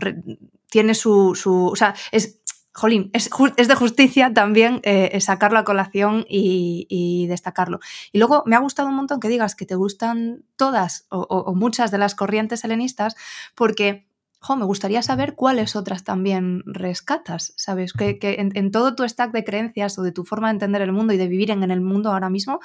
[0.68, 2.40] tiene su, o sea, es,
[2.72, 3.28] jolín, es,
[3.68, 7.78] de justicia también eh, sacarlo a colación y, destacarlo.
[8.12, 11.90] Y luego me ha gustado un montón que digas que te gustan todas o muchas
[11.90, 13.14] de las corrientes helenistas,
[13.54, 14.07] porque
[14.56, 17.92] me gustaría saber cuáles otras también rescatas, ¿sabes?
[17.92, 21.12] Que, en, todo tu stack de creencias o de tu forma de entender el mundo
[21.12, 22.60] y de vivir en, el mundo ahora mismo,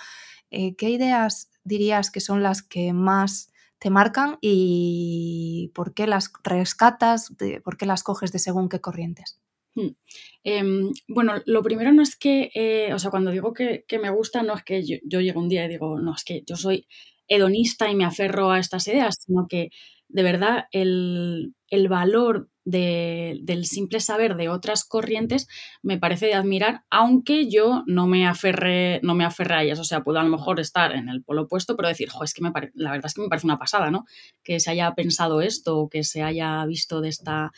[0.52, 6.32] eh, ¿qué ideas dirías que son las que más te marcan y por qué las
[6.44, 7.34] rescatas,
[7.64, 9.40] por qué las coges de según qué corrientes?
[9.76, 9.96] Hmm.
[10.44, 14.44] Em, bueno, lo primero no es que, eh, o sea, cuando digo que, me gusta,
[14.44, 16.88] no es que yo, yo llego un día y digo, no, es que yo soy
[17.28, 19.70] hedonista y me aferro a estas ideas, sino que
[20.10, 21.54] de verdad el,
[21.90, 25.48] valor del simple saber de otras corrientes
[25.82, 29.80] me parece de admirar, aunque yo no me aferre, no me aferre a ellas.
[29.80, 32.34] O sea, puedo a lo mejor estar en el polo opuesto, pero decir, jo, es
[32.34, 34.06] que me la verdad es que me parece una pasada, ¿no?
[34.44, 37.52] Que se haya pensado esto o que se haya visto de esta,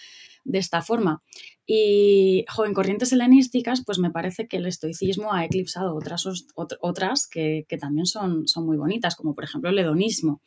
[0.43, 1.21] de esta forma.
[1.67, 7.27] Y jo, en corrientes helenísticas, pues me parece que el estoicismo ha eclipsado otras, otras
[7.27, 10.41] que, que también son, son muy bonitas, como por ejemplo el hedonismo.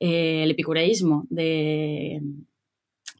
[0.00, 2.20] Eh, el epicureísmo de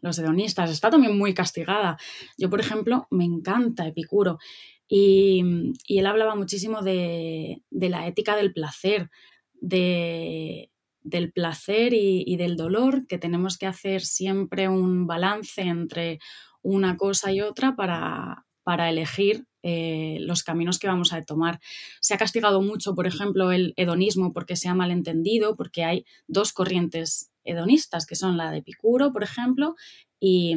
[0.01, 1.97] los hedonistas está también muy castigada.
[2.37, 4.39] Yo, por ejemplo, me encanta Epicuro
[4.87, 5.43] y,
[5.89, 9.11] él hablaba muchísimo de, la ética del placer,
[9.55, 16.19] de, del placer y, del dolor, que tenemos que hacer siempre un balance entre
[16.63, 21.59] una cosa y otra para elegir eh, los caminos que vamos a tomar.
[22.03, 26.53] Se ha castigado mucho, por ejemplo, el hedonismo porque se ha malentendido, porque hay dos
[26.53, 29.75] corrientes hedonistas, que son la de Epicuro, por ejemplo,
[30.21, 30.55] y,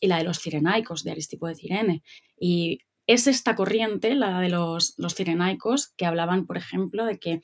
[0.00, 2.02] la de los cirenaicos, de Aristipo de Cirene.
[2.40, 7.42] Y es esta corriente, la de los, los cirenaicos, que hablaban, por ejemplo, de que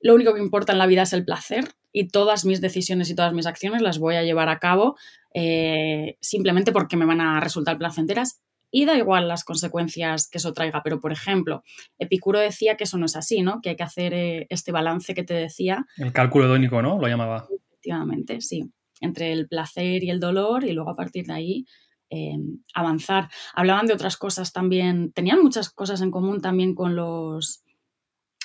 [0.00, 3.14] lo único que importa en la vida es el placer y todas mis decisiones y
[3.14, 4.96] todas mis acciones las voy a llevar a cabo
[5.34, 10.52] eh, simplemente porque me van a resultar placenteras y da igual las consecuencias que eso
[10.52, 10.82] traiga.
[10.82, 11.62] Pero, por ejemplo,
[11.98, 13.60] Epicuro decía que eso no es así, ¿no?
[13.60, 15.86] Que hay que hacer eh, este balance que te decía.
[15.96, 16.98] El cálculo hedónico, ¿no?
[17.00, 17.48] Lo llamaba.
[17.68, 18.70] Efectivamente, sí.
[19.00, 21.66] Entre el placer y el dolor y luego a partir de ahí
[22.10, 23.28] em, avanzar.
[23.54, 27.64] Hablaban de otras cosas también, tenían muchas cosas en común también con los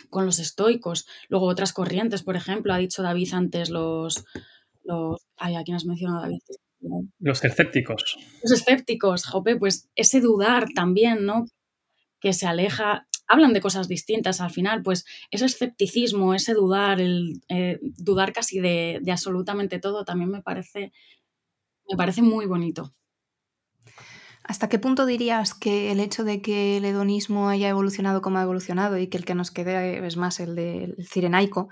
[0.10, 1.08] con los estoicos.
[1.30, 4.26] Luego otras corrientes, por ejemplo, ha dicho David antes los,
[4.84, 6.40] los ay, ¿a quién has mencionado David?
[7.20, 8.18] Los escépticos.
[8.44, 11.46] Los escépticos, Jope, pues ese dudar también, ¿no?
[12.20, 17.42] Que se aleja, hablan de cosas distintas al final, pues ese escepticismo, ese dudar, el
[17.50, 20.92] eh, dudar casi de, absolutamente todo, también me parece,
[21.90, 22.94] me parece muy bonito.
[24.44, 28.44] ¿Hasta qué punto dirías que el hecho de que el hedonismo haya evolucionado como ha
[28.44, 31.70] evolucionado y que el que nos quede es más el del cirenaico,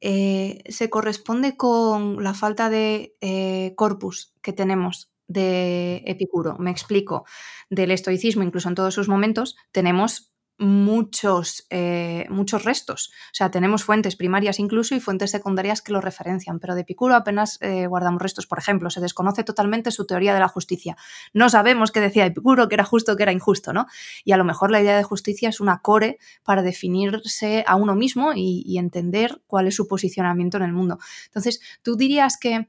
[0.00, 6.56] eh, se corresponde con la falta de eh, corpus que tenemos de Epicuro.
[6.58, 7.24] Me explico.
[7.68, 10.29] Del estoicismo, incluso en todos sus momentos, tenemos
[10.60, 13.10] muchos, eh, muchos restos.
[13.32, 17.16] O sea, tenemos fuentes primarias incluso y fuentes secundarias que lo referencian, pero de Epicuro
[17.16, 18.46] apenas eh, guardamos restos.
[18.46, 20.96] Por ejemplo, se desconoce totalmente su teoría de la justicia.
[21.32, 23.86] No sabemos qué decía Epicuro, que era justo, que era injusto, ¿no?
[24.22, 27.94] Y a lo mejor la idea de justicia es una core para definirse a uno
[27.94, 30.98] mismo y entender cuál es su posicionamiento en el mundo.
[31.26, 32.68] Entonces, tú dirías que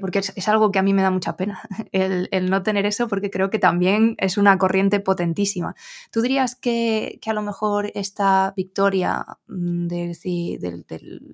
[0.00, 3.30] porque es, algo que a mí me da mucha pena, el, no tener eso, porque
[3.30, 5.74] creo que también es una corriente potentísima.
[6.10, 10.84] ¿Tú dirías que, a lo mejor esta victoria mm, de,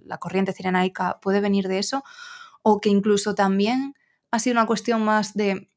[0.05, 2.05] la corriente cirenaica puede venir de eso?
[2.63, 3.95] ¿O que incluso también
[4.31, 5.71] ha sido una cuestión más de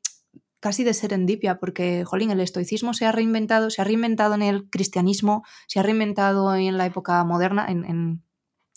[0.60, 4.70] casi de serendipia, porque, jolín, el estoicismo se ha reinventado, se ha reinventado en el
[4.70, 8.22] cristianismo, se ha reinventado en la época moderna, en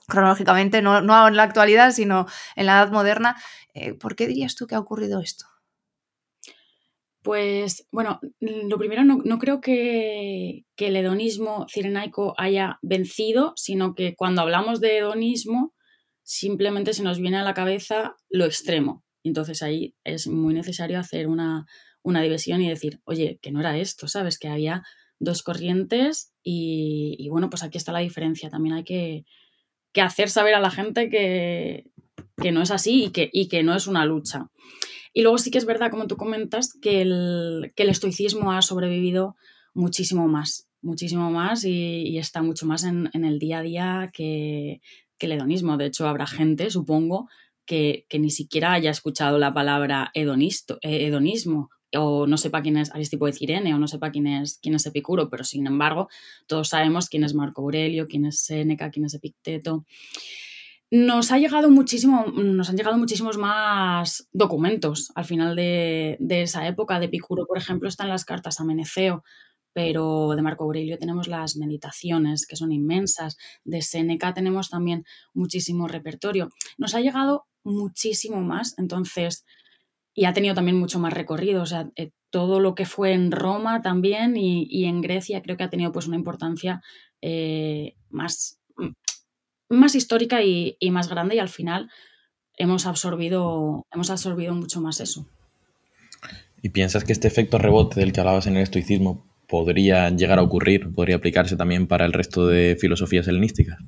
[0.07, 3.37] cronológicamente, no, no, en la actualidad, sino en la edad moderna.
[3.75, 5.47] Eh, ¿Por qué dirías tú que ha ocurrido esto?
[7.25, 14.43] Pues bueno, lo primero, no, creo que, el hedonismo cirenaico haya vencido, sino que cuando
[14.43, 15.73] hablamos de hedonismo,
[16.23, 19.05] simplemente se nos viene a la cabeza lo extremo.
[19.23, 21.65] Entonces ahí es muy necesario hacer una,
[22.03, 24.39] una división y decir, oye, que no era esto, ¿sabes?
[24.39, 24.83] Que había
[25.19, 28.51] dos corrientes y, y bueno, pues aquí está la diferencia.
[28.51, 29.25] También hay que,
[29.95, 31.87] que hacer saber a la gente que,
[32.53, 34.51] no es así y que, y que, no es una lucha.
[35.15, 39.37] Y luego sí que es verdad, como tú comentas, que el, el estoicismo ha sobrevivido
[39.73, 44.83] muchísimo más, muchísimo más y, está mucho más en, el día a día que,
[45.21, 45.79] el hedonismo.
[45.79, 47.31] De hecho, habrá gente, supongo,
[47.65, 52.93] que, ni siquiera haya escuchado la palabra hedonisto, eh, hedonismo o no sepa quién es
[52.95, 56.09] Aristipo de Cirene o no sepa quién es, quién es Epicuro, pero sin embargo
[56.47, 59.85] todos sabemos quién es Marco Aurelio, quién es Séneca, quién es Epicteto.
[60.91, 67.01] Nos, ha llegado muchísimo, nos han llegado muchísimos más documentos al final de, esa época.
[67.01, 69.25] De Epicuro, por ejemplo, están las cartas a Meneceo,
[69.73, 73.37] pero de Marco Aurelio tenemos las meditaciones, que son inmensas.
[73.65, 76.51] De Séneca tenemos también muchísimo repertorio.
[76.79, 79.45] Nos ha llegado muchísimo más, entonces
[80.15, 81.63] y ha tenido también mucho más recorrido.
[81.63, 85.65] O sea, eh, todo lo que fue en Roma también y, en Grecia creo que
[85.65, 86.83] ha tenido pues una importancia
[87.21, 88.91] eh, más, mm,
[89.71, 91.91] más histórica y, más grande y al final
[92.57, 95.27] hemos absorbido, hemos absorbido mucho más eso.
[96.63, 100.43] ¿Y piensas que este efecto rebote del que hablabas en el estoicismo podría llegar a
[100.43, 103.79] ocurrir, podría aplicarse también para el resto de filosofías helenísticas?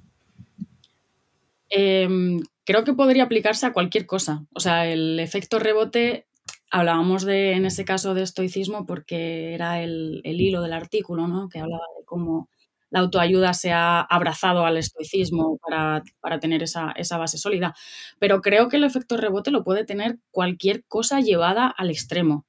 [1.68, 4.44] Em, creo que podría aplicarse a cualquier cosa.
[4.52, 6.26] O sea, el efecto rebote,
[6.70, 11.48] hablábamos de, en ese caso, de estoicismo porque era el, hilo del artículo, ¿no?
[11.48, 12.50] Que hablaba de cómo
[12.90, 16.02] la autoayuda se ha abrazado al estoicismo para,
[16.40, 17.74] tener esa, esa, base sólida.
[18.18, 22.46] Pero creo que el efecto rebote lo puede tener cualquier cosa llevada al extremo.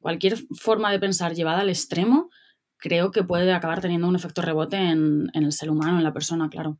[0.00, 2.30] Cualquier forma de pensar llevada al extremo,
[2.78, 6.12] creo que puede acabar teniendo un efecto rebote en, en el ser humano, en la
[6.12, 6.78] persona, claro.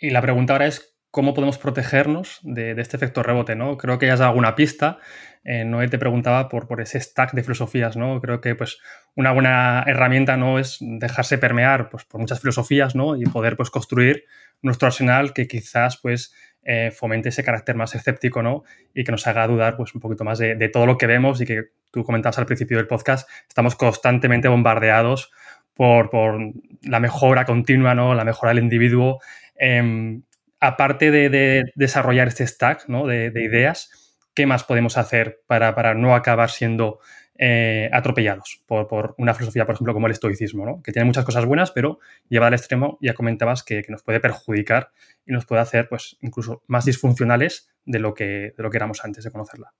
[0.00, 3.76] Y la pregunta ahora es, cómo podemos protegernos de, este efecto rebote, ¿no?
[3.76, 4.98] Creo que ya has dado alguna pista.
[5.44, 8.20] Eh, Noé te preguntaba por, por, ese stack de filosofías, ¿no?
[8.20, 8.78] Creo que pues,
[9.14, 10.58] una buena herramienta ¿no?
[10.58, 13.16] es dejarse permear pues, por muchas filosofías, ¿no?
[13.16, 14.24] Y poder pues, construir
[14.60, 18.64] nuestro arsenal que quizás pues, eh, fomente ese carácter más escéptico, ¿no?
[18.92, 21.46] Y que nos haga dudar pues, un poquito más de, todo lo que vemos y
[21.46, 25.30] que tú comentabas al principio del podcast, estamos constantemente bombardeados
[25.72, 26.38] por, por
[26.82, 28.14] la mejora continua, ¿no?
[28.14, 29.20] La mejora del individuo.
[29.56, 30.22] Em,
[30.60, 37.00] aparte de, desarrollar este stack de, ideas, ¿qué más podemos hacer para, no acabar siendo
[37.38, 41.70] eh, atropellados por, una filosofía, por ejemplo, como el estoicismo, que tiene muchas cosas buenas,
[41.70, 44.90] pero lleva al extremo, ya comentabas, que, nos puede perjudicar
[45.26, 49.04] y nos puede hacer pues, incluso más disfuncionales de lo que, de lo que éramos
[49.04, 49.72] antes de conocerla?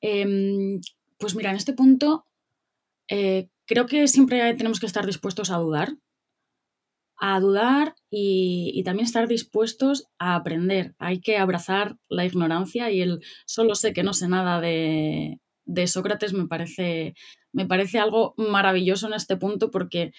[0.00, 0.80] Em,
[1.18, 2.26] pues mira, en este punto
[3.08, 5.94] eh, creo que siempre tenemos que estar dispuestos a dudar
[7.18, 10.94] a dudar y, también estar dispuestos a aprender.
[10.98, 15.40] Hay que abrazar la ignorancia y el solo sé que no sé nada de,
[15.86, 17.14] Sócrates me parece,
[17.52, 20.12] me parece algo maravilloso en este punto porque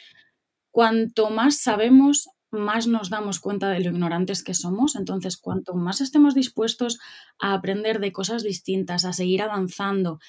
[0.71, 4.95] cuanto más sabemos, más nos damos cuenta de lo ignorantes que somos.
[4.95, 6.99] Entonces, cuanto más estemos dispuestos
[7.39, 10.19] a aprender de cosas distintas, a seguir avanzando,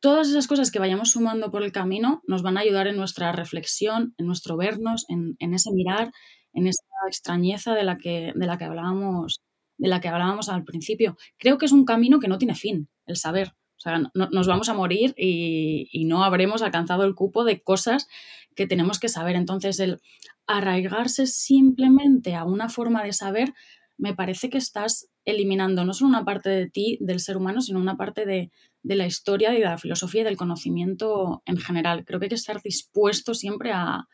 [0.00, 3.32] todas esas cosas que vayamos sumando por el camino nos van a ayudar en nuestra
[3.32, 6.12] reflexión, en nuestro vernos, en, ese mirar,
[6.52, 9.40] en esa extrañeza de la que, de la que hablábamos
[9.80, 11.16] de la que hablábamos al principio.
[11.38, 13.52] Creo que es un camino que no tiene fin, el saber.
[13.76, 18.08] O sea, nos vamos a morir y, y, no habremos alcanzado el cupo de cosas
[18.56, 19.36] que tenemos que saber.
[19.36, 20.00] Entonces, el
[20.48, 23.54] arraigarse simplemente a una forma de saber,
[23.96, 27.78] me parece que estás eliminando no solo una parte de ti, del ser humano, sino
[27.78, 28.50] una parte de,
[28.82, 32.04] de la historia y de la filosofía y del conocimiento en general.
[32.04, 34.08] Creo que hay que estar dispuesto siempre a,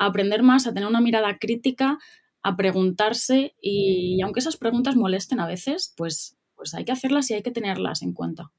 [0.00, 1.98] aprender más, a tener una mirada crítica,
[2.42, 7.34] a preguntarse y, aunque esas preguntas molesten a veces, pues, pues hay que hacerlas y
[7.34, 8.50] hay que tenerlas en cuenta.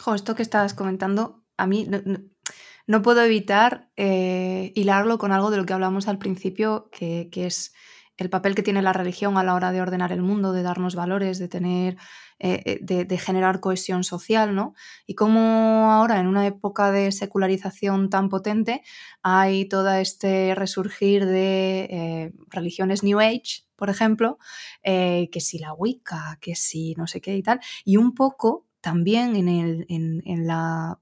[0.00, 1.86] Jo, esto que estabas comentando, a mí
[2.86, 7.46] no, puedo evitar eh, hilarlo con algo de lo que hablamos al principio, que, que
[7.46, 7.72] es
[8.16, 10.96] el papel que tiene la religión a la hora de ordenar el mundo, de darnos
[10.96, 11.96] valores, de tener,
[12.40, 14.74] eh, eh, de, generar cohesión social, ¿no?
[15.06, 18.82] Y cómo ahora, en una época de secularización tan potente,
[19.22, 24.38] hay todo este resurgir de eh, religiones New Age, por ejemplo,
[24.82, 29.36] que si la Wicca, que si no sé qué y tal, y un poco también
[29.36, 30.98] en, el, en la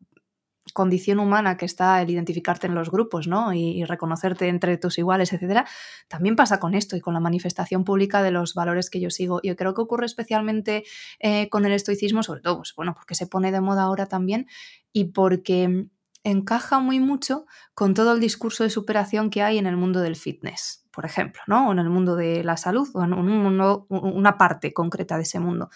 [0.73, 3.53] condición humana que está el identificarte en los grupos, ¿no?
[3.53, 5.67] Y, reconocerte entre tus iguales, etcétera,
[6.09, 9.41] también pasa con esto y con la manifestación pública de los valores que yo sigo.
[9.43, 10.85] Yo creo que ocurre especialmente
[11.19, 14.47] eh, con el estoicismo, sobre todo, pues, bueno, porque se pone de moda ahora también
[14.93, 15.87] y porque
[16.25, 20.17] encaja muy mucho con todo el discurso de superación que hay en el mundo del
[20.17, 21.69] fitness, por ejemplo, ¿no?
[21.69, 25.71] O en el mundo de la salud, o en una parte concreta de ese mundo.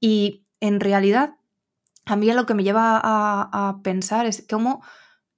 [0.00, 1.34] Y en realidad
[2.08, 4.82] a mí lo que me lleva a, pensar es cómo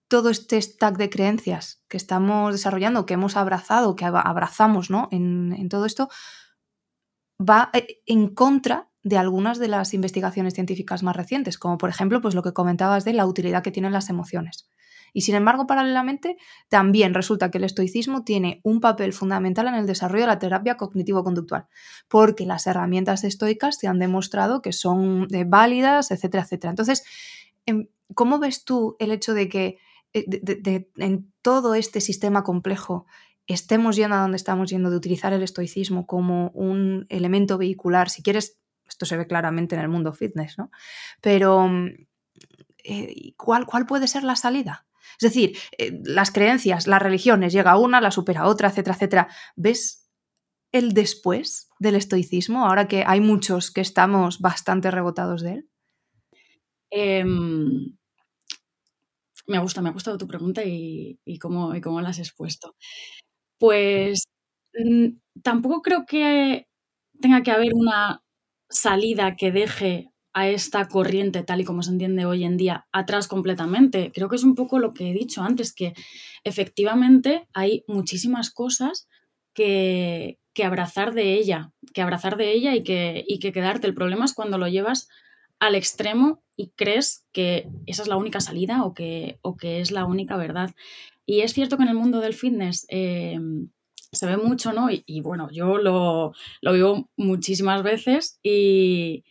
[0.08, 5.08] todo este stack de creencias que estamos desarrollando, que hemos abrazado, que abrazamos ¿no?
[5.10, 6.08] en, todo esto,
[7.38, 12.20] va eh, en contra de algunas de las investigaciones científicas más recientes, como por ejemplo
[12.20, 14.70] pues lo que comentabas de la utilidad que tienen las emociones.
[15.12, 16.36] Y sin embargo, paralelamente,
[16.68, 20.76] también resulta que el estoicismo tiene un papel fundamental en el desarrollo de la terapia
[20.76, 21.66] cognitivo-conductual,
[22.08, 26.70] porque las herramientas estoicas se han demostrado que son eh, válidas, etcétera, etcétera.
[26.70, 27.04] Entonces,
[27.66, 29.78] em, ¿cómo ves tú el hecho de que
[30.12, 33.06] eh, en todo este sistema complejo
[33.46, 38.22] estemos yendo a donde estamos yendo, de utilizar el estoicismo como un elemento vehicular, si
[38.22, 38.58] quieres,
[38.88, 40.70] esto se ve claramente en el mundo fitness, ¿no?
[41.20, 41.68] Pero,
[42.84, 44.86] eh, ¿cuál, ¿cuál puede ser la salida?
[45.18, 49.28] Es decir, eh, las creencias, las religiones, llega una, la supera otra, etcétera, etcétera.
[49.56, 50.10] ¿Ves
[50.72, 55.68] el después del estoicismo, ahora que hay muchos que estamos bastante rebotados de él?
[56.90, 57.96] Em,
[59.46, 62.76] me gusta, me ha gustado tu pregunta y, cómo, y cómo la has expuesto.
[63.58, 64.22] Pues
[65.42, 66.66] tampoco creo que
[67.20, 68.22] tenga que haber una
[68.68, 73.28] salida que deje a esta corriente tal y como se entiende hoy en día atrás
[73.28, 74.12] completamente.
[74.14, 75.94] Creo que es un poco lo que he dicho antes, que
[76.44, 79.08] efectivamente hay muchísimas cosas
[79.54, 83.86] que, que abrazar de ella, que abrazar de ella y que, y que quedarte.
[83.86, 85.08] El problema es cuando lo llevas
[85.58, 89.90] al extremo y crees que esa es la única salida o que, o que es
[89.90, 90.70] la única verdad.
[91.26, 93.38] Y es cierto que en el mundo del fitness eh,
[94.12, 94.90] se ve mucho, ¿no?
[94.90, 99.24] Y, y bueno, yo lo, lo, vivo muchísimas veces y,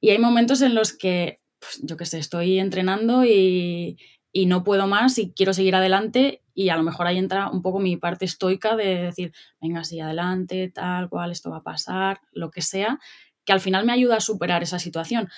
[0.00, 3.98] y hay momentos en los que, pues, yo qué sé, estoy entrenando y,
[4.46, 7.78] no puedo más y quiero seguir adelante y a lo mejor ahí entra un poco
[7.78, 9.32] mi parte estoica de decir,
[9.62, 12.98] venga, sí, adelante, tal cual, esto va a pasar, lo que sea,
[13.46, 15.30] que al final me ayuda a superar esa situación.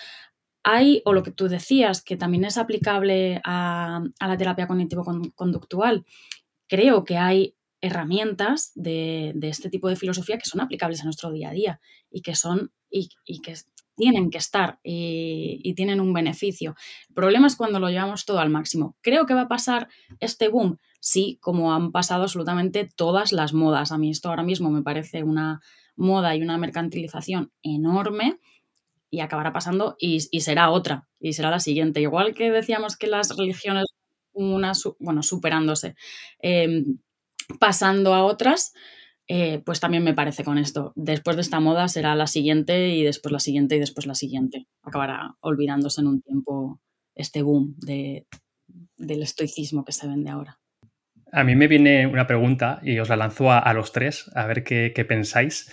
[0.64, 6.04] Hay, o lo que tú decías, que también es aplicable a, la terapia cognitivo-conductual,
[6.66, 11.50] creo que hay herramientas de, este tipo de filosofía que son aplicables a nuestro día
[11.50, 11.80] a día
[12.10, 13.54] y que son y, y que
[13.98, 16.74] tienen que estar y, tienen un beneficio.
[17.08, 18.96] El problema es cuando lo llevamos todo al máximo.
[19.02, 19.88] Creo que va a pasar
[20.20, 23.92] este boom, sí, como han pasado absolutamente todas las modas.
[23.92, 25.60] A mí esto ahora mismo me parece una
[25.96, 28.38] moda y una mercantilización enorme
[29.10, 32.00] y acabará pasando y, será otra, y será la siguiente.
[32.00, 33.86] Igual que decíamos que las religiones,
[34.32, 35.96] una, bueno, superándose,
[36.40, 36.98] em,
[37.58, 38.72] pasando a otras,
[39.30, 40.92] eh, pues también me parece con esto.
[40.96, 44.66] Después de esta moda será la siguiente y después la siguiente y después la siguiente.
[44.82, 46.80] Acabará olvidándose en un tiempo
[47.14, 48.26] este boom de,
[48.96, 50.58] del estoicismo que se vende ahora.
[51.30, 54.64] A mí me viene una pregunta y os la lanzo a, los tres, a ver
[54.64, 55.70] qué, pensáis.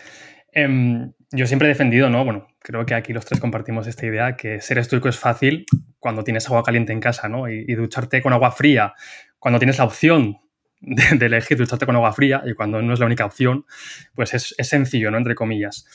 [0.51, 2.26] Em, yo siempre he defendido, ¿no?
[2.26, 5.66] Bueno, creo que aquí los tres compartimos esta idea, que ser estoico es fácil
[5.97, 7.47] cuando tienes agua caliente en casa, ¿no?
[7.47, 8.93] y ducharte con agua fría,
[9.39, 10.39] cuando tienes la opción
[10.86, 13.65] de, elegir ducharte con agua fría y cuando no es la única opción,
[14.13, 15.17] pues es, sencillo, ¿no?
[15.17, 15.86] Entre comillas.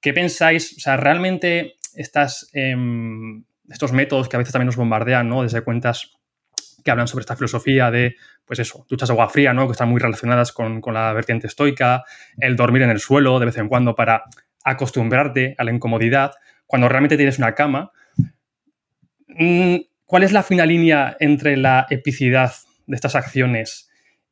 [0.00, 0.76] ¿Qué pensáis?
[0.76, 5.42] O sea, realmente estas, em, estos métodos que a veces también nos bombardean, ¿no?
[5.42, 6.12] Desde cuentas
[6.82, 8.16] que hablan sobre esta filosofía de,
[8.46, 9.66] pues eso, duchas de agua fría, ¿no?
[9.66, 12.04] Que están muy relacionadas con, con la vertiente estoica,
[12.38, 14.24] el dormir en el suelo de vez en cuando para
[14.64, 16.32] acostumbrarte a la incomodidad,
[16.66, 17.92] cuando realmente tienes una cama.
[19.28, 19.76] Mm,
[20.06, 22.52] ¿Cuál es la fina línea entre la epicidad
[22.86, 23.89] de estas acciones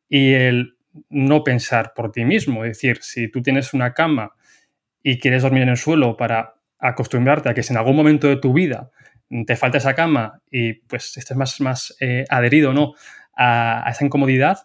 [0.09, 0.77] y el
[1.11, 2.65] no pensar por ti mismo.
[2.65, 4.33] Es decir, si tú tienes una cama
[5.03, 8.37] y quieres dormir en el suelo para acostumbrarte a que si en algún momento de
[8.37, 8.91] tu vida
[9.47, 12.95] te falta esa cama y pues estés más, más eh, adherido ¿no?
[13.37, 14.59] a, esa incomodidad,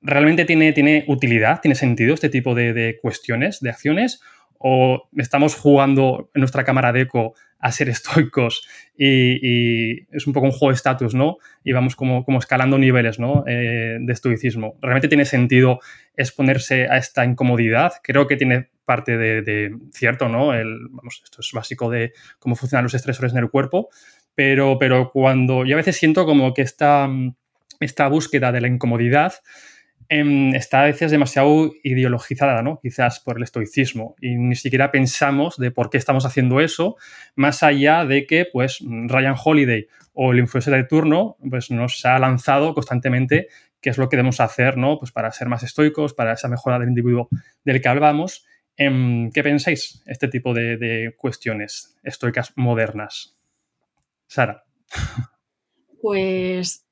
[0.00, 4.20] ¿realmente tiene, tiene utilidad, tiene sentido este tipo de, de cuestiones, de acciones?
[4.58, 10.46] ¿O estamos jugando en nuestra cámara de eco a ser estoicos y, es un poco
[10.46, 11.38] un juego de estatus, ¿no?
[11.64, 13.44] Y vamos como, como escalando niveles, ¿no?
[13.46, 14.76] Eh, de estoicismo.
[14.82, 15.80] ¿Realmente tiene sentido
[16.16, 17.94] exponerse a esta incomodidad?
[18.02, 20.52] Creo que tiene parte de, cierto, ¿no?
[20.52, 20.90] El,
[21.24, 23.88] esto es básico de cómo funcionan los estresores en el cuerpo,
[24.34, 27.08] pero, pero cuando yo a veces siento como que esta,
[27.78, 29.34] esta búsqueda de la incomodidad
[30.12, 32.80] Em, está a veces demasiado ideologizada, ¿no?
[32.82, 34.16] Quizás por el estoicismo.
[34.20, 36.96] Y ni siquiera pensamos de por qué estamos haciendo eso,
[37.36, 42.18] más allá de que, pues, Ryan Holiday o el influencer de turno, pues, nos ha
[42.18, 43.46] lanzado constantemente
[43.80, 44.98] qué es lo que debemos hacer, ¿no?
[44.98, 47.28] Pues para ser más estoicos, para esa mejora del individuo
[47.64, 48.44] del que hablamos.
[48.76, 53.38] Em, ¿Qué pensáis este tipo de cuestiones estoicas modernas?
[54.26, 54.64] Sara.
[56.02, 56.89] Pues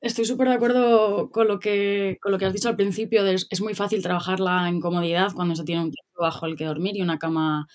[0.00, 3.26] Estoy súper de acuerdo con lo, que, con lo que has dicho al principio.
[3.26, 6.96] es muy fácil trabajar la incomodidad cuando se tiene un techo bajo el que dormir
[6.96, 7.66] y una cama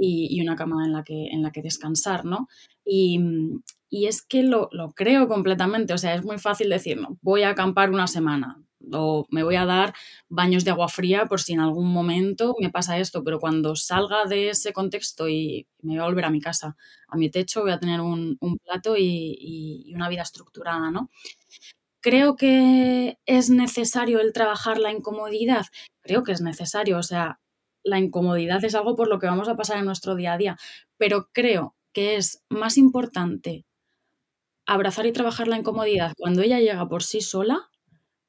[0.00, 2.48] y, una cama en la que, en la que descansar, ¿no?
[2.84, 3.20] Y,
[3.90, 5.92] es que lo, lo, creo completamente.
[5.94, 9.56] O sea, es muy fácil decir, no, voy a acampar una semana o me voy
[9.56, 9.92] a dar
[10.28, 14.24] baños de agua fría por si en algún momento me pasa esto, pero cuando salga
[14.24, 16.76] de ese contexto y me voy a volver a mi casa,
[17.08, 19.36] a mi techo, voy a tener un, plato y,
[19.86, 21.10] y, una vida estructurada, ¿no?
[22.00, 25.66] Creo que es necesario el trabajar la incomodidad.
[26.02, 26.98] Creo que es necesario.
[26.98, 27.40] O sea,
[27.82, 30.56] la incomodidad es algo por lo que vamos a pasar en nuestro día a día.
[30.96, 33.66] Pero creo que es más importante
[34.66, 37.68] abrazar y trabajar la incomodidad cuando ella llega por sí sola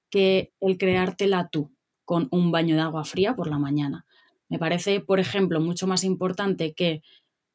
[0.09, 1.71] que el creártela tú
[2.03, 4.05] con un baño de agua fría por la mañana.
[4.49, 7.01] Me parece, por ejemplo, mucho más importante que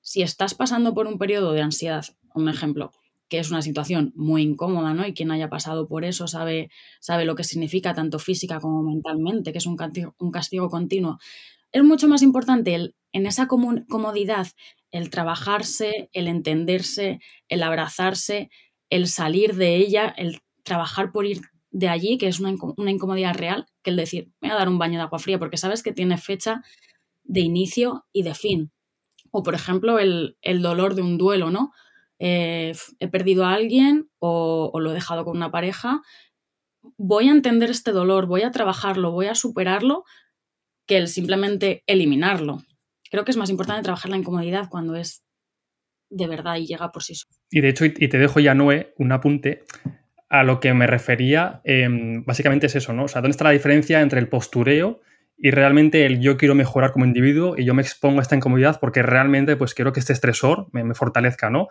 [0.00, 2.92] si estás pasando por un periodo de ansiedad, un ejemplo,
[3.28, 5.06] que es una situación muy incómoda, ¿no?
[5.06, 6.70] Y quien haya pasado por eso sabe,
[7.00, 11.18] sabe lo que significa tanto física como mentalmente, que es un castigo, un castigo continuo.
[11.72, 14.48] Es mucho más importante el, en esa comodidad
[14.90, 18.50] el trabajarse, el entenderse, el abrazarse,
[18.88, 23.66] el salir de ella, el trabajar por ir de allí, que es una, incomodidad real,
[23.82, 26.16] que el decir, voy a dar un baño de agua fría, porque sabes que tiene
[26.16, 26.62] fecha
[27.24, 28.72] de inicio y de fin.
[29.30, 31.72] O, por ejemplo, el, el dolor de un duelo, ¿no?
[32.18, 36.02] Eh, he perdido a alguien o, lo he dejado con una pareja,
[36.96, 40.04] voy a entender este dolor, voy a trabajarlo, voy a superarlo,
[40.86, 42.62] que el simplemente eliminarlo.
[43.10, 45.24] Creo que es más importante trabajar la incomodidad cuando es
[46.10, 47.34] de verdad y llega por sí solo.
[47.50, 49.64] Y de hecho, y te dejo ya, Noé, un apunte.
[50.28, 53.04] A lo que me refería, em, básicamente es eso, ¿no?
[53.04, 55.00] O sea, ¿dónde está la diferencia entre el postureo
[55.38, 58.80] y realmente el yo quiero mejorar como individuo y yo me expongo a esta incomodidad
[58.80, 61.68] porque realmente pues quiero que este estresor me, fortalezca, ¿no?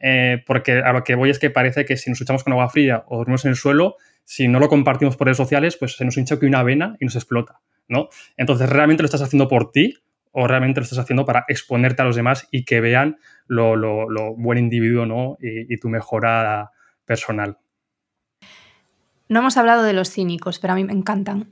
[0.00, 2.68] Eh, porque a lo que voy es que parece que si nos echamos con agua
[2.68, 6.04] fría o dormimos en el suelo, si no lo compartimos por redes sociales, pues se
[6.04, 8.08] nos hincha que una vena y nos explota, ¿no?
[8.36, 9.96] Entonces, ¿realmente lo estás haciendo por ti
[10.30, 13.74] o realmente lo estás haciendo para exponerte a los demás y que vean lo,
[14.36, 15.38] buen individuo, ¿no?
[15.40, 16.70] Y, y tu mejora
[17.04, 17.58] personal.
[19.28, 21.48] No hemos hablado de los cínicos, pero a mí me encantan.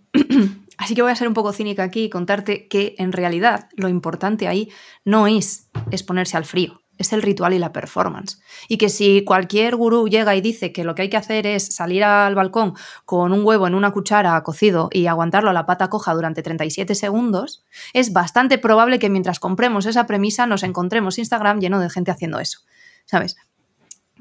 [0.78, 3.88] Así que voy a ser un poco cínica aquí y contarte que en realidad lo
[3.88, 4.70] importante ahí
[5.04, 8.40] no es exponerse al frío, es el ritual y la performance.
[8.68, 11.74] Y que si cualquier gurú llega y dice que lo que hay que hacer es
[11.74, 12.74] salir al balcón
[13.04, 16.94] con un huevo en una cuchara cocido y aguantarlo a la pata coja durante 37
[16.94, 17.64] segundos,
[17.94, 22.38] es bastante probable que mientras compremos esa premisa nos encontremos Instagram lleno de gente haciendo
[22.38, 22.60] eso.
[23.06, 23.36] ¿Sabes?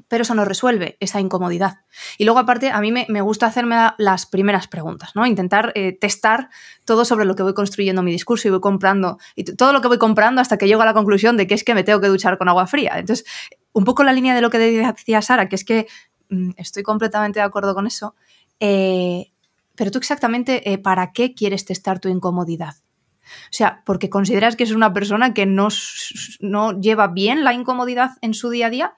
[0.08, 1.80] Pero eso no resuelve esa incomodidad.
[2.18, 5.26] Y luego, aparte, a mí me, gusta hacerme las primeras preguntas, ¿no?
[5.26, 6.48] Intentar eh, testar
[6.84, 9.88] todo sobre lo que voy construyendo mi discurso y voy comprando, y todo lo que
[9.88, 12.08] voy comprando hasta que llego a la conclusión de que es que me tengo que
[12.08, 12.92] duchar con agua fría.
[12.96, 13.26] Entonces,
[13.72, 15.86] un poco la línea de lo que decía Sara, que es que
[16.30, 18.14] mm, estoy completamente de acuerdo con eso.
[18.60, 19.32] Eh,
[19.74, 22.76] pero tú exactamente, eh, ¿para qué quieres testar tu incomodidad?
[23.26, 25.68] O sea, porque consideras que es una persona que no,
[26.40, 28.96] no lleva bien la incomodidad en su día a día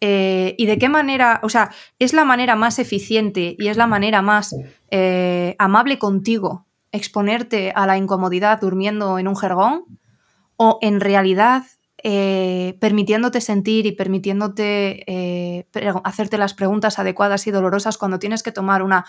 [0.00, 3.86] eh, y de qué manera, o sea, es la manera más eficiente y es la
[3.86, 4.54] manera más
[4.90, 9.84] eh, amable contigo exponerte a la incomodidad durmiendo en un jergón
[10.56, 11.64] o en realidad
[12.02, 15.66] eh, permitiéndote sentir y permitiéndote
[16.04, 19.04] hacerte las preguntas adecuadas y dolorosas cuando tienes que tomar una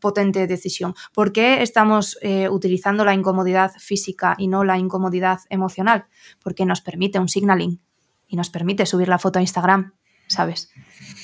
[0.00, 0.94] potente decisión.
[1.12, 2.18] ¿Por qué estamos
[2.50, 6.06] utilizando la incomodidad física y no la incomodidad emocional?
[6.42, 7.80] Porque nos permite un signaling
[8.26, 9.97] y nos permite subir la foto a Instagram
[10.28, 10.70] ¿sabes?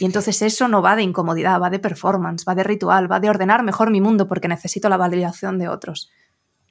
[0.01, 3.31] Y entonces eso no va de incomodidad, va de performance, va de ritual, va de
[3.31, 6.11] ordenar mejor mi mundo porque necesito la validación de otros.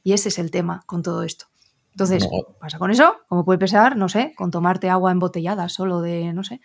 [0.04, 1.46] Y ese es el tema con todo esto.
[1.92, 2.28] Entonces,
[2.60, 6.44] pasa con eso, como puede pesar, no sé, con tomarte agua embotellada solo de, no
[6.44, 6.60] sé,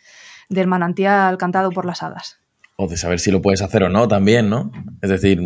[0.49, 2.39] del manantial cantado por las hadas.
[2.77, 4.73] O de saber si lo puedes hacer o no también, ¿no?
[5.03, 5.39] Es decir,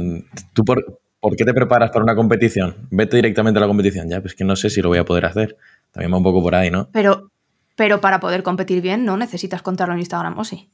[0.52, 2.86] tú por, ¿por qué te preparas para una competición?
[2.90, 5.24] Vete directamente a la competición, ya, pues que no sé si lo voy a poder
[5.24, 5.56] hacer.
[5.90, 6.88] También va un poco por ahí, ¿no?
[6.92, 7.32] Pero,
[7.76, 10.70] pero para poder competir bien no necesitas contarlo en Instagram, ¿o sí?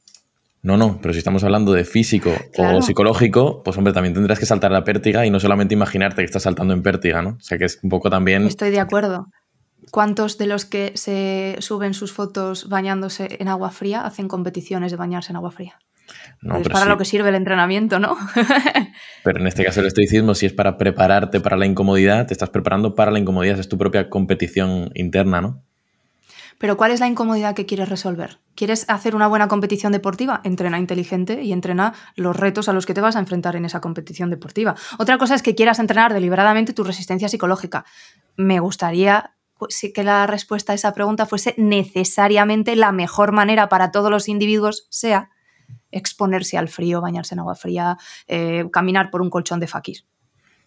[0.61, 4.45] No, no, pero si estamos hablando de físico o psicológico, pues hombre, también tendrás que
[4.45, 7.29] saltar la pértiga y no solamente imaginarte que estás saltando en pértiga, ¿no?
[7.29, 8.45] O sea que es un poco también...
[8.45, 9.27] Estoy de acuerdo.
[9.89, 14.97] ¿Cuántos de los que se suben sus fotos bañándose en agua fría hacen competiciones de
[14.97, 15.79] bañarse en agua fría?
[16.41, 18.17] No, es para lo que sirve el entrenamiento, ¿no?
[19.23, 22.49] pero en este caso el estoicismo, si es para prepararte para la incomodidad, te estás
[22.49, 25.63] preparando para la incomodidad, es tu propia competición interna, ¿no?
[26.59, 28.41] Pero ¿cuál es la incomodidad que quieres resolver?
[28.53, 30.41] ¿Quieres hacer una buena competición deportiva?
[30.43, 33.79] Entrena inteligente y entrena los retos a los que te vas a enfrentar en esa
[33.79, 34.75] competición deportiva.
[34.97, 37.85] Otra cosa es que quieras entrenar deliberadamente tu resistencia psicológica.
[38.35, 43.91] Me gustaría pues, que la respuesta a esa pregunta fuese necesariamente la mejor manera para
[43.91, 45.29] todos los individuos sea
[45.91, 47.97] exponerse al frío, bañarse en agua fría,
[48.27, 50.03] eh, caminar por un colchón de fakir.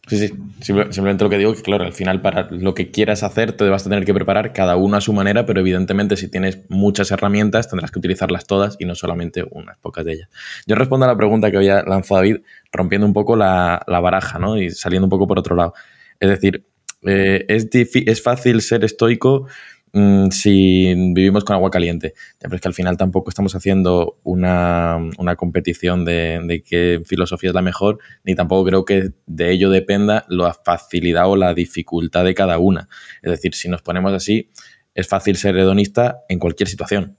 [0.09, 3.53] Sí, sí, simplemente lo que digo que, claro, al final para lo que quieras hacer
[3.53, 6.59] te vas a tener que preparar cada uno a su manera, pero evidentemente si tienes
[6.68, 10.28] muchas herramientas tendrás que utilizarlas todas y no solamente unas pocas de ellas.
[10.66, 12.38] Yo respondo a la pregunta que había lanzado David,
[12.72, 14.59] rompiendo un poco la, baraja, ¿no?
[14.61, 15.72] Y saliendo un poco por otro lado.
[16.18, 16.64] Es decir,
[17.03, 19.46] eh, es, es fácil ser estoico
[19.95, 22.14] Mm, si vivimos con agua caliente.
[22.38, 24.99] Pero es que al final tampoco estamos haciendo una,
[25.36, 30.55] competición de, qué filosofía es la mejor, ni tampoco creo que de ello dependa la
[30.55, 32.88] facilidad o la dificultad de cada una.
[33.22, 34.51] Es decir, si nos ponemos así,
[34.95, 37.16] es fácil ser hedonista en cualquier situación.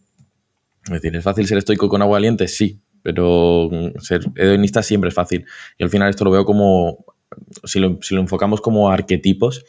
[0.86, 2.48] Es decir, ¿es fácil ser estoico con agua caliente?
[2.48, 3.70] Sí, pero
[4.00, 5.46] ser hedonista siempre es fácil.
[5.78, 7.06] Y al final esto lo veo como,
[7.64, 9.64] si lo, si lo enfocamos como arquetipos,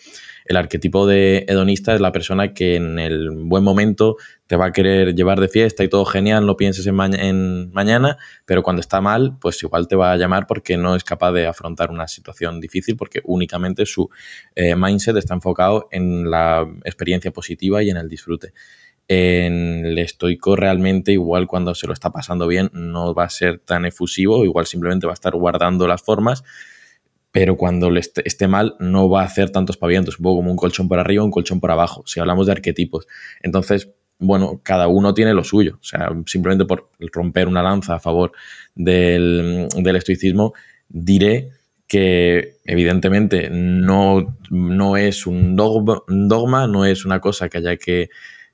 [0.44, 4.16] el arquetipo de hedonista es la persona que en el buen momento
[4.46, 8.62] te va a querer llevar de fiesta y todo genial, no pienses en, mañana, pero
[8.62, 11.90] cuando está mal, pues igual te va a llamar porque no es capaz de afrontar
[11.90, 14.10] una situación difícil porque únicamente su
[14.54, 18.52] eh, mindset está enfocado en la experiencia positiva y en el disfrute.
[19.08, 23.58] En el estoico realmente igual cuando se lo está pasando bien no va a ser
[23.58, 26.42] tan efusivo, igual simplemente va a estar guardando las formas
[27.34, 30.56] pero cuando le esté, mal no va a hacer tantos pavientos, un poco como un
[30.56, 33.08] colchón por arriba, un colchón por abajo, si hablamos de arquetipos.
[33.42, 37.98] Entonces, bueno, cada uno tiene lo suyo, o sea, simplemente por romper una lanza a
[37.98, 38.30] favor
[38.76, 39.66] del,
[39.96, 40.52] estoicismo,
[40.88, 41.48] diré
[41.88, 48.10] que evidentemente no, no es un dogma, no es una cosa que haya que,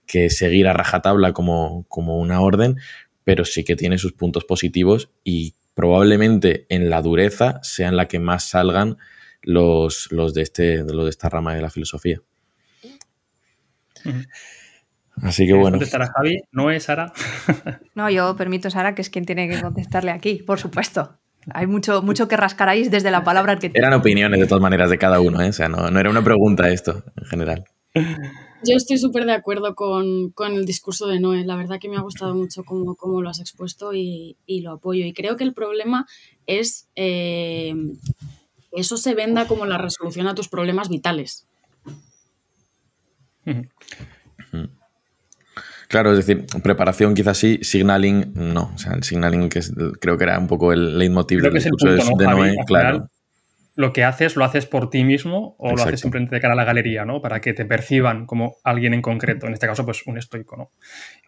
[0.06, 2.76] que seguir a rajatabla como, como una orden,
[3.24, 8.06] pero sí que tiene sus puntos positivos y probablemente en la dureza sea en la
[8.06, 8.98] que más salgan
[9.40, 12.20] los, los de, este, de esta rama de la filosofía.
[15.22, 15.78] Así que bueno.
[15.78, 16.42] contestar a Javi?
[16.52, 17.14] ¿No es Sara?
[17.94, 21.18] no, yo permito a Sara, que es quien tiene que contestarle aquí, por supuesto.
[21.54, 24.98] Hay mucho, mucho que rascaráis desde la palabra que Eran opiniones de todas maneras de
[24.98, 25.48] cada uno, ¿eh?
[25.48, 27.64] o sea, no, no era una pregunta esto en general.
[28.62, 31.44] Yo estoy súper de acuerdo con, el discurso de Noé.
[31.44, 35.04] La verdad que me ha gustado mucho cómo, cómo lo has expuesto y, lo apoyo.
[35.06, 36.06] Y creo que el problema
[36.46, 37.74] es eh,
[38.72, 41.46] eso se venda como la resolución a tus problemas vitales.
[45.88, 48.70] Claro, es decir, preparación quizás sí, signaling no.
[48.74, 49.60] O sea, el signaling que
[50.00, 53.08] creo que era un poco el leitmotiv del discurso de Noé, claro
[53.80, 56.56] lo que haces lo haces por ti mismo o lo haces simplemente de cara a
[56.56, 57.20] la galería, ¿no?
[57.20, 60.70] Para que te perciban como alguien en concreto, en este caso, pues un estoico, ¿no?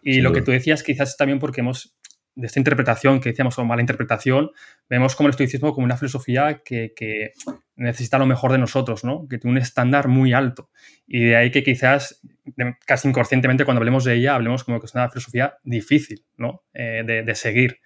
[0.01, 1.97] Y lo que tú decías quizás también porque hemos,
[2.35, 4.51] de esta interpretación que decíamos, o mala interpretación,
[4.89, 7.33] vemos como el estoicismo como una filosofía que,
[7.75, 9.27] necesita lo mejor de nosotros, ¿no?
[9.27, 10.69] Que tiene un estándar muy alto.
[11.07, 12.21] Y de ahí que quizás,
[12.85, 16.63] casi inconscientemente, cuando hablemos de ella, hablemos como que es una filosofía difícil, ¿no?
[16.73, 17.79] Eh, de, de seguir.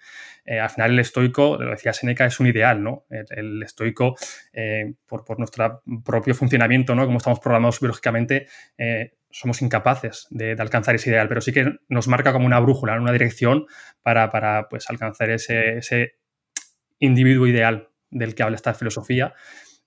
[0.50, 3.04] Eh, al final el estoico, lo decía Seneca, es un ideal, ¿no?
[3.10, 4.16] El, estoico,
[4.54, 7.04] eh, por, nuestro propio funcionamiento, ¿no?
[7.04, 8.46] Como estamos programados biológicamente,
[8.78, 12.98] eh, somos incapaces de, alcanzar ese ideal, pero sí que nos marca como una brújula,
[12.98, 13.66] una dirección
[14.02, 16.14] para, pues, alcanzar ese,
[16.98, 19.34] individuo ideal del que habla esta filosofía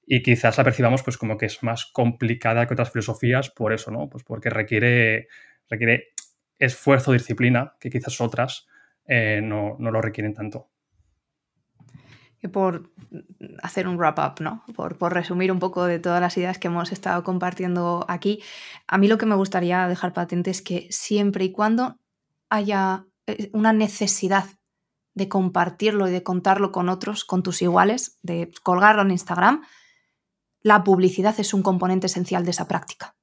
[0.06, 3.92] y quizás la percibamos pues como que es más complicada que otras filosofías por eso,
[3.92, 4.10] ¿no?
[4.10, 5.28] Pues porque requiere,
[5.68, 6.14] requiere
[6.58, 8.68] esfuerzo, disciplina, que quizás otras
[9.06, 10.70] eh, no, lo requieren tanto.
[12.42, 12.92] Y por
[13.62, 14.64] hacer un wrap-up, ¿no?
[14.76, 18.42] Por, resumir un poco de todas las ideas que hemos estado compartiendo aquí,
[18.88, 22.00] a mí lo que me gustaría dejar patente es que siempre y cuando
[22.50, 24.46] haya eh, una necesidad
[25.14, 29.62] de compartirlo y de contarlo con otros, con tus iguales, de colgarlo en Instagram,
[30.62, 33.16] la publicidad es un componente esencial de esa práctica.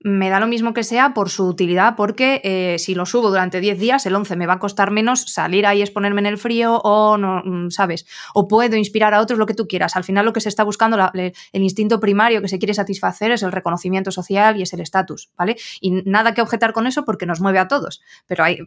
[0.00, 3.60] Me da lo mismo que sea por su utilidad, porque eh, si lo subo durante
[3.60, 6.76] 10 días, el 11 me va a costar menos salir ahí, exponerme en el frío
[6.78, 8.06] o no, mm, ¿sabes?
[8.32, 9.96] O puedo inspirar a otros lo que tú quieras.
[9.96, 13.42] Al final lo que se está buscando, el instinto primario que se quiere satisfacer es
[13.42, 15.56] el reconocimiento social y es el estatus, ¿vale?
[15.80, 18.58] Y nada que objetar con eso porque nos mueve a todos, pero, hay,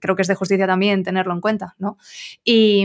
[0.00, 1.98] creo que es de justicia también tenerlo en cuenta, ¿no?
[2.44, 2.84] Y,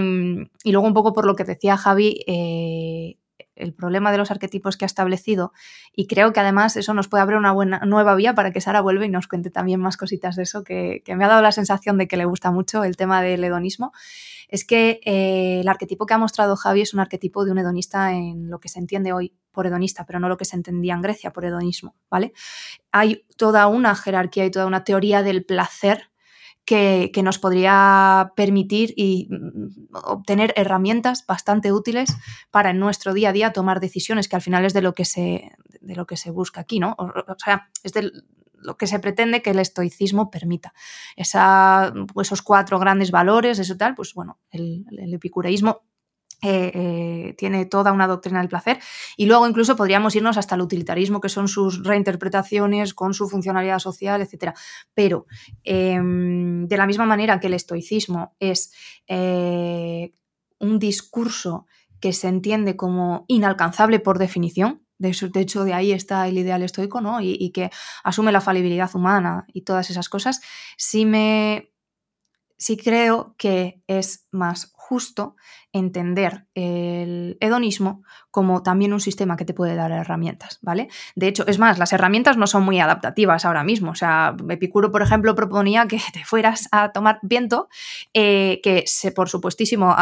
[0.64, 3.18] y luego un poco por lo que decía Javi, eh,
[3.58, 5.54] el problema de los arquetipos que ha establecido
[5.94, 8.82] y creo que además eso nos puede abrir una buena, nueva vía para que Sara
[8.82, 11.98] vuelva y nos cuente también más cositas de eso, que, me ha dado la sensación
[11.98, 13.92] de que le gusta mucho el tema del hedonismo.
[14.50, 18.14] Es que eh, el arquetipo que ha mostrado Javi es un arquetipo de un hedonista
[18.14, 21.02] en lo que se entiende hoy por hedonista, pero no lo que se entendía en
[21.02, 22.32] Grecia por hedonismo, ¿vale?
[22.92, 26.12] Hay toda una jerarquía y toda una teoría del placer
[26.68, 32.16] que, nos podría permitir y mm, obtener herramientas bastante útiles
[32.52, 35.06] para en nuestro día a día tomar decisiones, que al final es de lo que
[35.06, 36.96] se, de lo que se busca aquí, ¿no?
[37.00, 38.12] O, sea, es de
[38.54, 40.74] lo que se pretende que el estoicismo permita.
[41.16, 45.84] Esa, esos cuatro grandes valores, eso tal, pues bueno, el, el epicureísmo
[46.44, 48.80] eh, eh, tiene toda una doctrina del placer
[49.16, 53.80] y luego incluso podríamos irnos hasta el utilitarismo que son sus reinterpretaciones con su funcionalidad
[53.80, 54.54] social, etc.
[54.94, 55.26] Pero
[55.64, 58.72] em, de la misma manera que el estoicismo es
[59.08, 60.14] eh,
[60.60, 61.66] un discurso
[62.00, 67.02] que se entiende como inalcanzable por definición, de, hecho, de ahí está el ideal estoico,
[67.02, 67.22] ¿no?
[67.22, 67.70] Y, que
[68.04, 70.42] asume la falibilidad humana y todas esas cosas,
[70.78, 71.72] sí me.
[72.58, 75.36] sí creo que es más justo
[75.74, 80.88] entender el hedonismo como también un sistema que te puede dar herramientas, ¿vale?
[81.16, 83.92] De hecho, es más, las herramientas no son muy adaptativas ahora mismo.
[83.92, 87.68] O sea, Epicuro, por ejemplo, proponía que te fueras a tomar viento,
[88.14, 89.94] eh, que se, por supuestísimo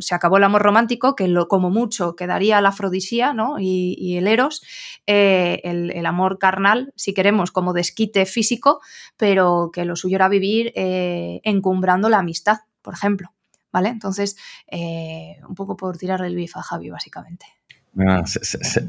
[0.00, 3.60] se acabó el amor romántico, que lo, como mucho quedaría la afrodisía ¿no?
[3.60, 4.62] y, el eros,
[5.06, 8.80] eh, el, amor carnal, si queremos, como desquite físico,
[9.16, 13.30] pero que lo suyo era vivir eh, encumbrando la amistad, por ejemplo.
[13.72, 13.88] ¿Vale?
[13.88, 17.46] Entonces, eh, un poco por tirarle el bif a Javi, básicamente.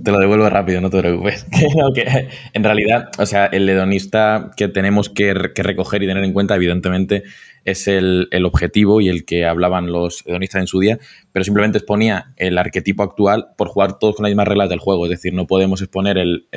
[0.03, 1.45] te lo devuelvo rápido, no te preocupes.
[2.53, 7.23] en realidad, o sea, el hedonista que tenemos que, recoger y tener en cuenta, evidentemente,
[7.65, 10.99] es el, objetivo y el que hablaban los hedonistas en su día,
[11.31, 15.05] pero simplemente exponía el arquetipo actual por jugar todos con las mismas reglas del juego.
[15.05, 16.47] Es decir, no podemos exponer el,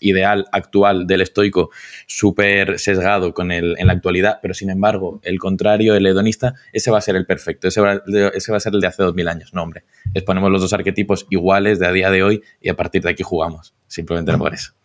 [0.00, 1.70] ideal actual del estoico
[2.06, 6.90] súper sesgado con el, en la actualidad, pero sin embargo, el contrario, el hedonista, ese
[6.90, 8.02] va a ser el perfecto, ese va,
[8.34, 9.52] ese va a ser el de hace dos mil años.
[9.52, 9.84] No, hombre,
[10.14, 13.22] exponemos los dos arquetipos iguales de a día de hoy y a partir de aquí
[13.22, 13.74] jugamos.
[13.86, 14.75] Simplemente por eso.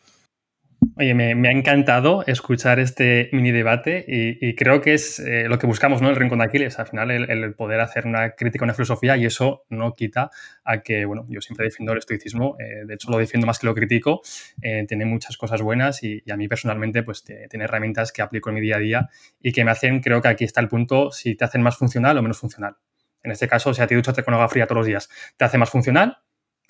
[1.02, 5.68] Oye, me, ha encantado escuchar este mini debate y, creo que es eh, lo que
[5.68, 6.10] buscamos, ¿no?
[6.10, 9.64] El rincón de Aquiles, al final el, poder hacer una crítica, una filosofía y eso
[9.70, 10.32] no quita
[10.64, 13.68] a que, bueno, yo siempre defiendo el estoicismo, eh, de hecho lo defiendo más que
[13.68, 14.22] lo critico,
[14.62, 18.56] eh, tiene muchas cosas buenas y, a mí personalmente pues tiene herramientas que aplico en
[18.56, 19.10] mi día a día
[19.40, 22.18] y que me hacen, creo que aquí está el punto, si te hacen más funcional
[22.18, 22.76] o menos funcional.
[23.24, 25.58] En este caso, si a ti ducharte con agua fría todos los días te hace
[25.58, 26.18] más funcional,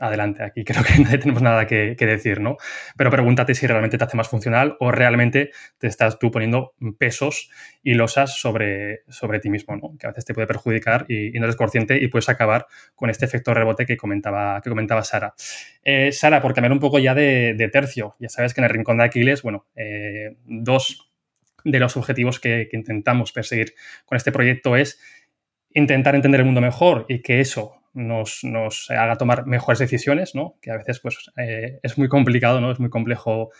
[0.02, 0.44] adelante.
[0.44, 2.58] Aquí creo que no tenemos nada que, decir, ¿no?
[2.98, 7.50] Pero pregúntate si realmente te hace más funcional o realmente te estás tú poniendo pesos
[7.84, 9.96] y losas sobre, sobre ti mismo, ¿no?
[9.98, 13.26] Que a veces te puede perjudicar y, no eres consciente y puedes acabar con este
[13.26, 15.34] efecto rebote que comentaba, que comentaba Sara.
[15.84, 18.98] Eh, Sara, por cambiar un poco ya de, tercio, ya sabes que en el Rincón
[18.98, 21.12] de Aquiles, bueno, eh, dos
[21.64, 23.74] de los objetivos que, que intentamos perseguir
[24.06, 25.00] con este proyecto es
[25.74, 30.58] intentar entender el mundo mejor y que eso nos, haga tomar mejores decisiones, ¿no?
[30.62, 32.72] Que a veces pues, eh, es muy complicado, ¿no?
[32.72, 33.52] Es muy complejo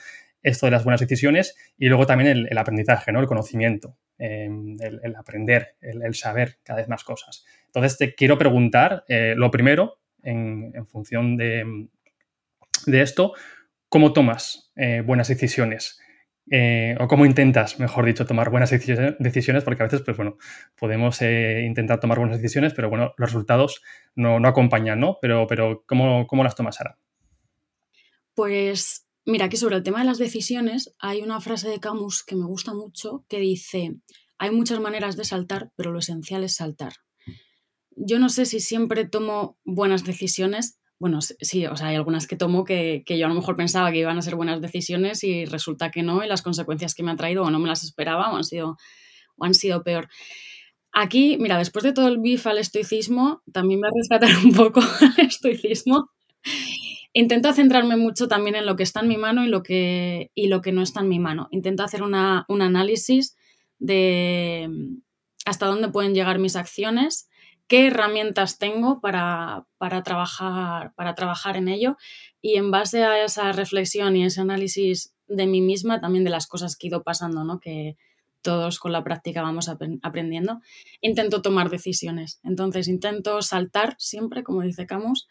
[0.44, 3.20] esto de las buenas decisiones y luego también el, aprendizaje, ¿no?
[3.20, 7.46] El conocimiento, em, el, aprender, el, saber cada vez más cosas.
[7.68, 11.88] Entonces te quiero preguntar, eh, lo primero, en, función de,
[12.86, 13.34] de, esto,
[13.90, 16.00] ¿cómo tomas eh, buenas decisiones?
[16.50, 20.38] Eh, o cómo intentas, mejor dicho, tomar buenas decisiones, porque a veces, pues bueno,
[20.78, 23.82] podemos eh, intentar tomar buenas decisiones, pero bueno, los resultados
[24.16, 25.18] no, acompañan, ¿no?
[25.22, 26.98] Pero, pero ¿cómo, ¿cómo, las tomas, Sara?
[28.34, 32.36] Pues mira, aquí sobre el tema de las decisiones hay una frase de Camus que
[32.36, 33.96] me gusta mucho que dice,
[34.38, 36.94] hay muchas maneras de saltar, pero lo esencial es saltar.
[37.96, 42.36] Yo no sé si siempre tomo buenas decisiones, bueno, sí, o sea, hay algunas que
[42.36, 45.90] tomo que, yo a lo mejor pensaba que iban a ser buenas decisiones y resulta
[45.90, 48.38] que no, y las consecuencias que me han traído o no me las esperaba o
[48.38, 48.78] han sido,
[49.36, 50.10] o han sido peor.
[50.94, 55.26] Aquí, mira, después de todo el bif al estoicismo, también voy a un poco al
[55.26, 56.12] estoicismo.
[57.14, 60.50] Intento centrarme mucho también en lo que está en mi mano y lo que, y
[60.50, 61.48] lo que no está en mi mano.
[61.50, 63.36] Intento hacer una, un análisis
[63.80, 64.70] de
[65.48, 67.28] hasta dónde pueden llegar mis acciones
[67.72, 69.66] qué herramientas tengo para,
[70.04, 71.96] trabajar, para trabajar en ello
[72.42, 76.48] y en base a esa reflexión y ese análisis de mí misma, también de las
[76.48, 77.62] cosas que he ido pasando, ¿no?
[77.62, 77.96] Que
[78.42, 80.60] todos con la práctica vamos aprendiendo.
[81.00, 82.42] Intento tomar decisiones.
[82.44, 85.30] Entonces intento saltar siempre, como dice Camus,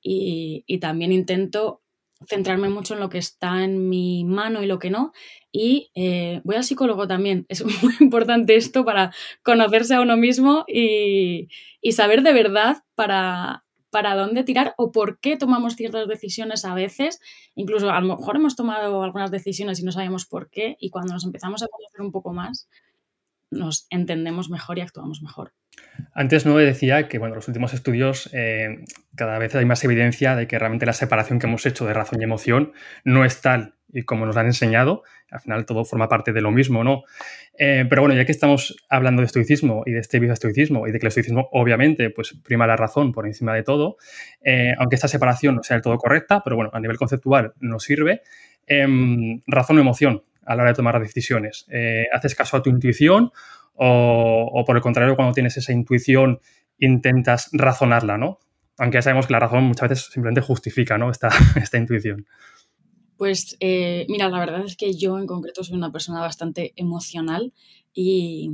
[0.00, 1.82] y, y también intento
[2.26, 5.12] centrarme mucho en lo que está en mi mano y lo que no.
[5.52, 7.46] Y eh, voy al psicólogo también.
[7.48, 9.12] Es muy importante esto para
[9.42, 11.48] conocerse a uno mismo y,
[11.80, 16.74] y saber de verdad para, para dónde tirar o por qué tomamos ciertas decisiones a
[16.74, 17.20] veces.
[17.54, 20.76] Incluso a lo mejor hemos tomado algunas decisiones y no sabemos por qué.
[20.80, 22.68] Y cuando nos empezamos a conocer un poco más,
[23.50, 25.52] nos entendemos mejor y actuamos mejor.
[26.14, 28.84] Antes no decía que bueno, los últimos estudios eh,
[29.14, 32.20] cada vez hay más evidencia de que realmente la separación que hemos hecho de razón
[32.20, 32.72] y emoción
[33.04, 35.02] no es tal y como nos han enseñado.
[35.30, 37.02] Al final todo forma parte de lo mismo, ¿no?
[37.58, 40.98] Eh, pero bueno, ya que estamos hablando de estoicismo y de este estoicismo y de
[40.98, 43.96] que el estoicismo obviamente pues prima la razón por encima de todo,
[44.42, 47.84] eh, aunque esta separación no sea del todo correcta, pero bueno, a nivel conceptual nos
[47.84, 48.22] sirve,
[48.66, 51.66] em, razón o emoción a la hora de tomar decisiones.
[52.12, 53.30] ¿Haces caso a tu intuición
[53.82, 56.40] o, por el contrario, cuando tienes esa intuición
[56.78, 58.38] intentas razonarla, ¿no?
[58.78, 61.10] Aunque ya sabemos que la razón muchas veces simplemente justifica ¿no?
[61.10, 62.26] esta, esta intuición.
[63.16, 67.52] Pues eh, mira, la verdad es que yo en concreto soy una persona bastante emocional
[67.94, 68.50] y,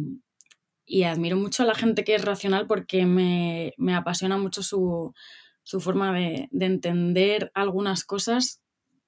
[1.05, 5.13] admiro mucho a la gente que es racional porque me, apasiona mucho su,
[5.81, 8.61] forma de, de, entender algunas cosas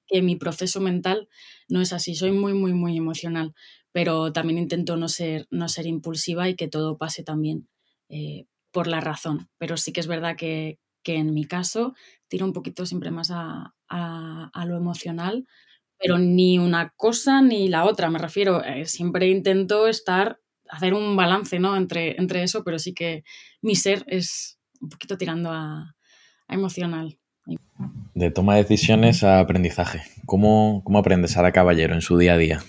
[0.08, 1.28] que mi proceso mental
[1.68, 2.14] no es así.
[2.14, 3.54] Soy muy, muy, muy emocional
[3.92, 7.68] pero también intento no ser, no ser impulsiva y que todo pase también
[8.08, 9.48] eh, por la razón.
[9.58, 11.94] Pero sí que es verdad que, en mi caso
[12.28, 13.72] tiro un poquito siempre más a,
[14.66, 15.46] lo emocional,
[15.98, 20.38] pero ni una cosa ni la otra, me refiero, eh, siempre intento estar,
[20.68, 21.76] hacer un balance ¿no?
[21.76, 23.24] entre, entre eso, pero sí que
[23.62, 25.96] mi ser es un poquito tirando a,
[26.46, 27.17] emocional.
[28.14, 30.02] De toma de decisiones a aprendizaje.
[30.26, 32.64] ¿Cómo, ¿Cómo aprendes Sara Caballero en su día a día?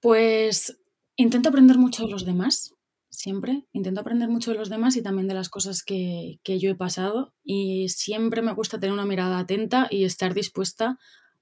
[0.00, 0.78] Pues
[1.16, 2.74] intento aprender mucho de los demás,
[3.08, 3.64] siempre.
[3.72, 7.34] Intento aprender mucho de los demás y también de las cosas que, yo he pasado.
[7.42, 10.98] Y siempre me gusta tener una mirada atenta y estar dispuesta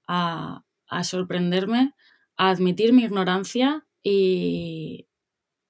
[0.07, 0.63] a,
[1.03, 1.93] sorprenderme,
[2.37, 5.07] a admitir mi ignorancia y,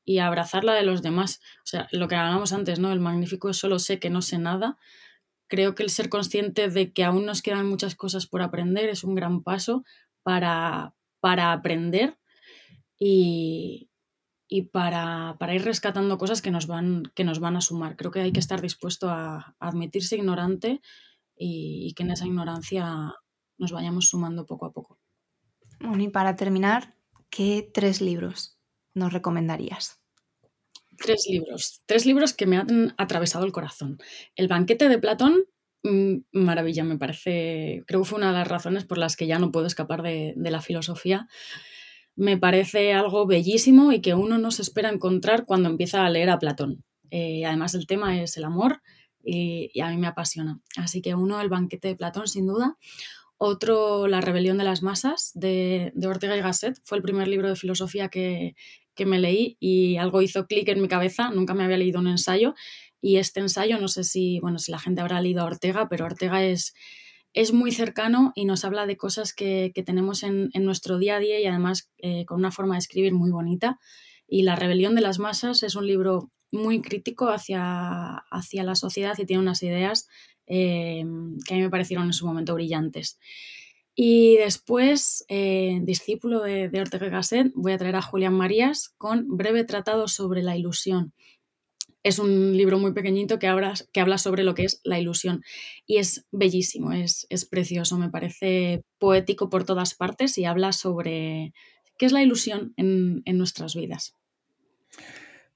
[0.06, 1.42] y a abrazar la de los demás.
[1.64, 2.94] O sea, lo que hablábamos antes, ¿no?
[2.94, 4.78] El magnífico es solo sé que no sé nada.
[5.48, 9.04] Creo que el ser consciente de que aún nos quedan muchas cosas por aprender es
[9.04, 9.84] un gran paso
[10.24, 12.18] para, para aprender
[13.00, 13.90] y,
[14.72, 17.96] para, ir rescatando cosas que nos, van, que nos van a sumar.
[17.96, 20.82] Creo que hay que estar dispuesto a, admitirse ignorante
[21.36, 23.14] y, que en esa ignorancia
[23.58, 25.00] nos vayamos sumando poco a poco.
[25.80, 26.96] Y para terminar,
[27.30, 28.60] ¿qué tres libros
[28.94, 30.05] nos recomendarías?
[30.98, 31.82] Tres libros.
[31.86, 33.98] Tres libros que me han atravesado el corazón.
[34.36, 35.46] El banquete de Platón,
[35.84, 37.84] mm, maravilla, me parece.
[37.88, 40.34] Creo que fue una de las razones por las que ya no puedo escapar de,
[40.38, 41.28] la filosofía
[42.18, 46.30] me parece algo bellísimo y que uno no se espera encontrar cuando empieza a leer
[46.30, 46.86] a Platón.
[47.12, 48.82] Eh, además, el tema es el amor
[49.26, 50.62] y, a mí me apasiona.
[50.78, 52.78] Así que uno, el banquete de Platón, sin duda.
[53.38, 56.80] Otro, La rebelión de las masas, de, Ortega y Gasset.
[56.84, 58.56] Fue el primer libro de filosofía que,
[58.96, 61.30] que me leí y algo hizo clic en mi cabeza.
[61.32, 62.56] Nunca me había leído un ensayo.
[63.02, 66.06] Y este ensayo, no sé si, bueno, si la gente habrá leído a Ortega, pero
[66.06, 66.74] Ortega es
[67.36, 71.40] es muy cercano y nos habla de cosas que, tenemos en, nuestro día a día
[71.40, 73.78] y además eh, con una forma de escribir muy bonita.
[74.26, 79.16] Y La rebelión de las masas es un libro muy crítico hacia, hacia la sociedad
[79.20, 80.08] y tiene unas ideas
[80.48, 81.04] eh,
[81.46, 83.20] que a mí me parecieron en su momento brillantes.
[83.96, 89.64] Y después, eh, discípulo de, Ortega Gasset, voy a traer a Julián Marías con Breve
[89.64, 91.14] Tratado sobre la Ilusión
[92.06, 95.42] es un libro muy pequeñito que habla, que habla sobre lo que es la ilusión
[95.88, 101.52] y es bellísimo, es, es precioso, me parece poético por todas partes y habla sobre
[101.98, 104.14] qué es la ilusión en, en nuestras vidas.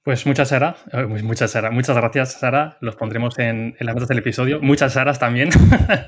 [0.02, 4.20] Pues muchas Sara, eh, muchas Sara, muchas gracias Sara, los pondremos en, las notas del
[4.20, 5.50] episodio, muchas Saras también.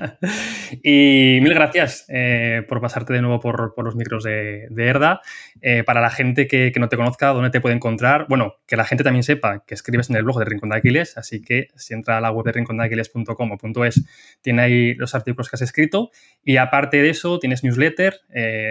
[0.83, 5.21] y mil gracias eh, por pasarte de nuevo por, los micros de, de Erda.
[5.61, 8.25] Eh, para la gente que, no te conozca, ¿dónde te puede encontrar?
[8.27, 11.15] Bueno, que la gente también sepa que escribes en el blog de Rincón de Aquiles,
[11.15, 14.03] así que si entra a la web de rincondaquiles.com o .es,
[14.41, 16.09] tiene ahí los artículos que has escrito.
[16.43, 18.21] Y aparte de eso, tienes newsletter,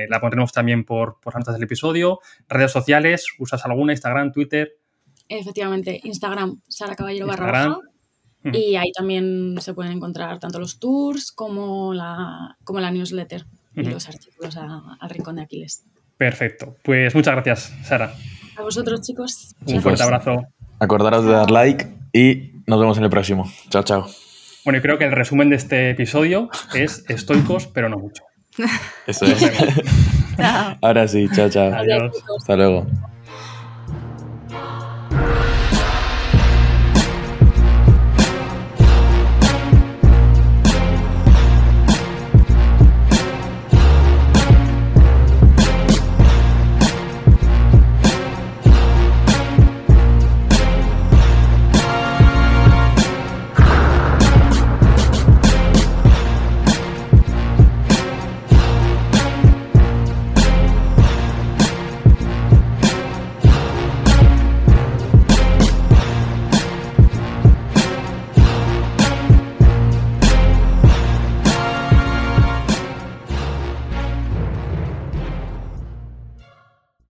[0.09, 2.19] la pondremos también por, por las notas del episodio,
[2.49, 3.93] redes sociales, ¿usas alguna?
[3.93, 4.82] Instagram, Twitter
[5.39, 7.79] efectivamente, Instagram, Sara Caballero barra
[8.45, 13.85] Y ahí también se pueden encontrar tanto los tours como la, como la newsletter y
[13.85, 15.85] los artículos al Rincón de Aquiles.
[16.17, 16.77] Perfecto.
[16.83, 18.15] Pues muchas gracias, Sara.
[18.57, 19.55] A vosotros, chicos.
[19.67, 20.45] Un fuerte abrazo.
[20.79, 23.51] Acordaros de dar like y nos vemos en el próximo.
[23.71, 24.07] Chao, chao.
[24.65, 28.25] Bueno, y creo que el resumen de este episodio es estoicos, pero no mucho.
[29.07, 29.43] Eso es.
[30.83, 31.73] Ahora sí, chao, chao.
[31.75, 32.13] Adiós.
[32.39, 32.87] Hasta luego.